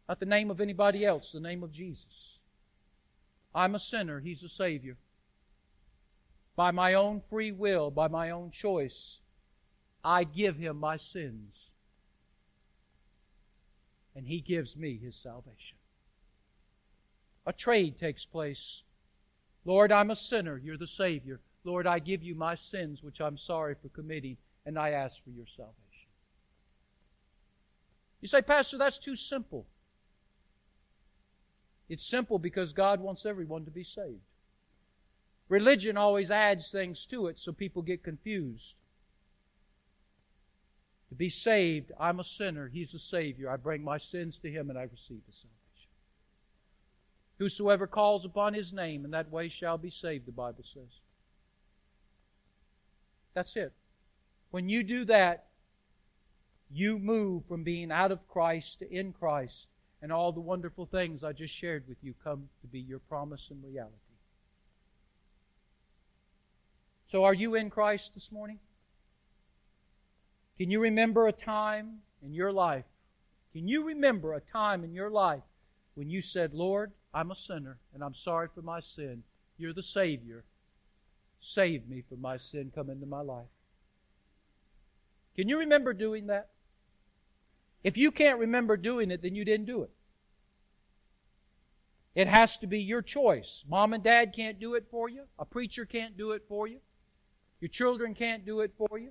Not 0.09 0.19
the 0.19 0.27
name 0.27 0.51
of 0.51 0.61
anybody 0.61 1.07
else, 1.07 1.31
the 1.31 1.39
name 1.39 1.63
of 1.63 1.71
Jesus. 1.71 2.39
I'm 3.55 3.77
a 3.77 3.79
sinner. 3.79 4.19
He's 4.19 4.43
a 4.43 4.49
Savior 4.49 4.97
by 6.57 6.71
my 6.71 6.95
own 6.95 7.21
free 7.29 7.53
will, 7.53 7.91
by 7.91 8.09
my 8.09 8.31
own 8.31 8.51
choice, 8.51 9.21
I 10.03 10.25
give 10.25 10.57
him 10.57 10.79
my 10.79 10.97
sins. 10.97 11.71
And 14.15 14.27
he 14.27 14.41
gives 14.41 14.75
me 14.75 14.97
his 14.97 15.15
salvation. 15.15 15.77
A 17.47 17.53
trade 17.53 17.99
takes 17.99 18.25
place. 18.25 18.83
Lord, 19.67 19.93
I'm 19.93 20.11
a 20.11 20.17
sinner. 20.17 20.57
You're 20.57 20.79
the 20.79 20.87
Savior. 20.87 21.41
Lord, 21.65 21.87
I 21.87 21.99
give 21.99 22.23
you 22.23 22.35
my 22.35 22.55
sins, 22.55 23.03
which 23.03 23.21
I'm 23.21 23.37
sorry 23.37 23.75
for 23.75 23.89
committing, 23.89 24.39
and 24.65 24.79
I 24.79 24.91
ask 24.91 25.23
for 25.23 25.31
your 25.31 25.47
salvation. 25.47 25.75
You 28.23 28.29
say, 28.29 28.41
Pastor, 28.41 28.79
that's 28.79 28.99
too 28.99 29.15
simple. 29.15 29.67
It's 31.89 32.07
simple 32.07 32.39
because 32.39 32.73
God 32.73 33.01
wants 33.01 33.27
everyone 33.27 33.65
to 33.67 33.71
be 33.71 33.85
saved. 33.85 34.23
Religion 35.49 35.97
always 35.97 36.31
adds 36.31 36.71
things 36.71 37.07
to 37.07 37.29
it 37.29 37.39
so 37.39 37.53
people 37.53 37.83
get 37.83 38.03
confused. 38.03 38.75
To 41.09 41.15
be 41.15 41.29
saved, 41.29 41.93
I'm 42.01 42.19
a 42.19 42.25
sinner. 42.25 42.69
He's 42.69 42.95
a 42.95 42.99
Savior. 42.99 43.49
I 43.49 43.57
bring 43.57 43.85
my 43.85 43.99
sins 43.99 44.39
to 44.41 44.51
Him 44.51 44.71
and 44.71 44.79
I 44.79 44.83
receive 44.83 45.23
His 45.27 45.37
salvation. 45.37 45.91
Whosoever 47.39 47.87
calls 47.87 48.25
upon 48.25 48.55
His 48.55 48.73
name 48.73 49.05
in 49.05 49.13
that 49.13 49.31
way 49.31 49.49
shall 49.49 49.79
be 49.79 49.91
saved, 49.91 50.27
the 50.27 50.33
Bible 50.33 50.65
says. 50.65 51.01
That's 53.35 53.55
it. 53.55 53.73
When 54.51 54.69
you 54.69 54.83
do 54.83 55.05
that, 55.05 55.47
you 56.71 56.99
move 56.99 57.45
from 57.47 57.63
being 57.63 57.93
out 57.93 58.11
of 58.11 58.27
Christ 58.27 58.81
to 58.81 58.91
in 58.93 59.13
Christ, 59.13 59.67
and 60.03 60.13
all 60.13 60.33
the 60.33 60.41
wonderful 60.41 60.87
things 60.87 61.23
I 61.23 61.33
just 61.33 61.55
shared 61.55 61.85
with 61.89 61.99
you 62.03 62.15
come 62.25 62.49
to 62.63 62.67
be 62.67 62.81
your 62.81 62.99
promise 62.99 63.49
and 63.51 63.63
reality. 63.63 64.06
So, 67.09 67.25
are 67.25 67.35
you 67.35 67.55
in 67.55 67.71
Christ 67.71 68.15
this 68.15 68.33
morning? 68.33 68.59
Can 70.59 70.71
you 70.71 70.81
remember 70.81 71.29
a 71.29 71.33
time 71.33 71.99
in 72.23 72.35
your 72.35 72.53
life? 72.53 72.85
Can 73.53 73.69
you 73.69 73.85
remember 73.85 74.35
a 74.35 74.41
time 74.41 74.83
in 74.83 74.93
your 74.93 75.11
life 75.11 75.43
when 75.95 76.11
you 76.11 76.21
said, 76.21 76.53
Lord, 76.53 76.93
I'm 77.15 77.31
a 77.31 77.37
sinner 77.37 77.79
and 77.95 78.03
I'm 78.03 78.15
sorry 78.15 78.49
for 78.55 78.63
my 78.63 78.81
sin. 78.81 79.23
You're 79.57 79.73
the 79.73 79.83
Savior. 79.83 80.45
Save 81.41 81.89
me 81.89 82.03
from 82.09 82.21
my 82.21 82.39
sin. 82.39 82.73
Come 82.75 82.91
into 82.91 83.07
my 83.07 83.21
life. 83.21 83.47
Can 85.37 85.49
you 85.49 85.59
remember 85.59 85.93
doing 85.93 86.27
that? 86.27 86.51
If 87.85 87.97
you 87.97 88.11
can't 88.11 88.41
remember 88.41 88.77
doing 88.77 89.11
it, 89.11 89.23
then 89.23 89.35
you 89.35 89.45
didn't 89.45 89.67
do 89.67 89.83
it. 89.83 89.91
It 92.17 92.27
has 92.27 92.59
to 92.59 92.67
be 92.67 92.81
your 92.81 93.03
choice. 93.03 93.63
Mom 93.69 93.93
and 93.93 94.03
dad 94.03 94.33
can't 94.35 94.59
do 94.59 94.75
it 94.75 94.87
for 94.91 95.09
you. 95.09 95.25
A 95.39 95.45
preacher 95.45 95.85
can't 95.85 96.17
do 96.17 96.33
it 96.33 96.43
for 96.49 96.67
you. 96.67 96.81
Your 97.61 97.69
children 97.69 98.15
can't 98.15 98.45
do 98.45 98.61
it 98.61 98.73
for 98.77 98.99
you. 98.99 99.11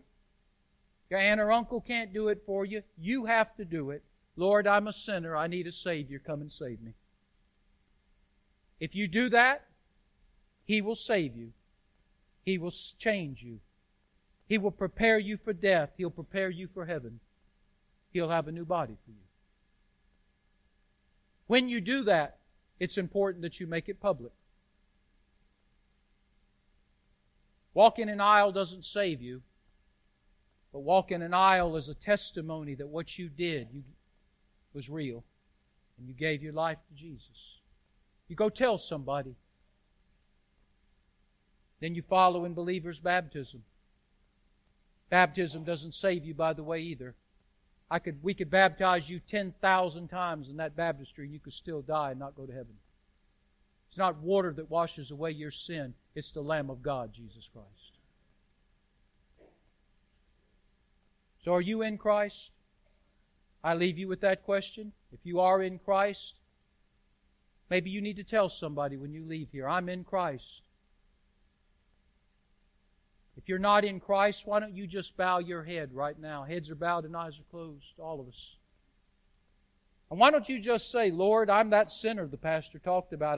Your 1.10 1.20
aunt 1.20 1.42
or 1.42 1.52
uncle 1.52 1.82
can't 1.82 2.14
do 2.14 2.28
it 2.30 2.44
for 2.46 2.66
you. 2.66 2.84
You 2.98 3.26
have 3.26 3.56
to 3.58 3.66
do 3.66 3.92
it. 3.92 4.04
Lord, 4.36 4.68
I'm 4.68 4.88
a 4.88 4.94
sinner. 4.94 5.36
I 5.36 5.48
need 5.48 5.68
a 5.68 5.72
Savior. 5.72 6.20
Come 6.20 6.42
and 6.42 6.52
save 6.52 6.82
me. 6.82 6.94
If 8.80 8.96
you 8.96 9.08
do 9.08 9.30
that, 9.30 9.66
He 10.66 10.82
will 10.82 10.96
save 10.96 11.36
you. 11.36 11.52
He 12.44 12.58
will 12.58 12.74
change 13.00 13.42
you. 13.44 13.60
He 14.48 14.58
will 14.58 14.72
prepare 14.72 15.18
you 15.18 15.38
for 15.38 15.54
death. 15.54 15.92
He'll 15.98 16.12
prepare 16.12 16.50
you 16.50 16.68
for 16.74 16.86
heaven. 16.86 17.20
He'll 18.12 18.30
have 18.30 18.48
a 18.48 18.52
new 18.52 18.66
body 18.66 18.98
for 19.06 19.12
you. 19.12 19.18
When 21.48 21.68
you 21.68 21.82
do 21.82 22.04
that, 22.04 22.40
it's 22.80 22.98
important 22.98 23.42
that 23.44 23.60
you 23.60 23.68
make 23.68 23.90
it 23.90 24.00
public. 24.00 24.32
Walking 27.76 28.10
an 28.10 28.22
aisle 28.22 28.54
doesn't 28.54 28.86
save 28.86 29.22
you, 29.22 29.42
but 30.72 30.80
walking 30.80 31.22
an 31.22 31.34
aisle 31.34 31.76
is 31.76 31.90
a 31.90 31.94
testimony 31.94 32.74
that 32.76 32.88
what 32.88 33.20
you 33.20 33.28
did 33.30 33.68
you, 33.74 33.84
was 34.74 34.90
real, 34.90 35.24
and 35.98 36.08
you 36.08 36.14
gave 36.14 36.42
your 36.42 36.54
life 36.54 36.78
to 36.88 36.96
Jesus. 36.96 37.60
You 38.30 38.36
go 38.38 38.50
tell 38.50 38.78
somebody. 38.78 39.36
Then 41.82 41.96
you 41.96 42.02
follow 42.02 42.46
in 42.46 42.54
believer's 42.54 43.00
baptism. 43.00 43.62
Baptism 45.10 45.66
doesn't 45.66 45.94
save 45.94 46.26
you, 46.26 46.34
by 46.34 46.54
the 46.54 46.64
way, 46.64 46.80
either. 46.80 47.14
I 47.92 48.00
could, 48.00 48.24
we 48.24 48.34
could 48.34 48.50
baptize 48.50 49.10
you 49.10 49.20
10,000 49.20 50.08
times 50.08 50.48
in 50.48 50.58
that 50.58 50.78
baptistry 50.78 51.26
and 51.26 51.34
you 51.34 51.42
could 51.42 51.54
still 51.54 51.82
die 51.82 52.12
and 52.12 52.20
not 52.20 52.36
go 52.36 52.46
to 52.46 52.54
heaven. 52.54 52.78
It's 53.90 53.98
not 53.98 54.18
water 54.18 54.54
that 54.54 54.72
washes 54.72 55.12
away 55.12 55.32
your 55.32 55.52
sin, 55.52 55.94
it's 56.16 56.32
the 56.32 56.42
Lamb 56.42 56.70
of 56.70 56.82
God, 56.82 57.14
Jesus 57.14 57.50
Christ. 57.52 58.00
So, 61.44 61.54
are 61.54 61.62
you 61.62 61.84
in 61.84 61.98
Christ? 61.98 62.52
I 63.64 63.76
leave 63.76 63.98
you 63.98 64.08
with 64.08 64.22
that 64.22 64.44
question. 64.44 64.94
If 65.12 65.20
you 65.24 65.40
are 65.42 65.62
in 65.62 65.80
Christ, 65.80 66.36
maybe 67.70 67.90
you 67.90 68.02
need 68.02 68.16
to 68.16 68.24
tell 68.24 68.50
somebody 68.50 68.98
when 68.98 69.14
you 69.14 69.26
leave 69.26 69.50
here, 69.52 69.68
I'm 69.68 69.90
in 69.90 70.04
Christ. 70.04 70.62
If 73.38 73.50
you're 73.50 73.60
not 73.60 73.84
in 73.84 74.00
Christ, 74.00 74.48
why 74.48 74.60
don't 74.60 74.76
you 74.76 74.88
just 74.88 75.18
bow 75.18 75.40
your 75.40 75.64
head 75.64 75.94
right 75.94 76.18
now? 76.18 76.44
Heads 76.44 76.70
are 76.70 76.76
bowed 76.76 77.06
and 77.06 77.16
eyes 77.16 77.38
are 77.38 77.52
closed, 77.52 78.00
all 78.00 78.22
of 78.22 78.28
us. 78.28 78.56
And 80.10 80.20
why 80.20 80.32
don't 80.32 80.48
you 80.48 80.60
just 80.60 80.92
say, 80.92 81.12
Lord, 81.12 81.50
I'm 81.50 81.72
that 81.72 81.92
sinner 81.92 82.28
the 82.28 82.38
pastor 82.38 82.80
talked 82.80 83.12
about. 83.12 83.34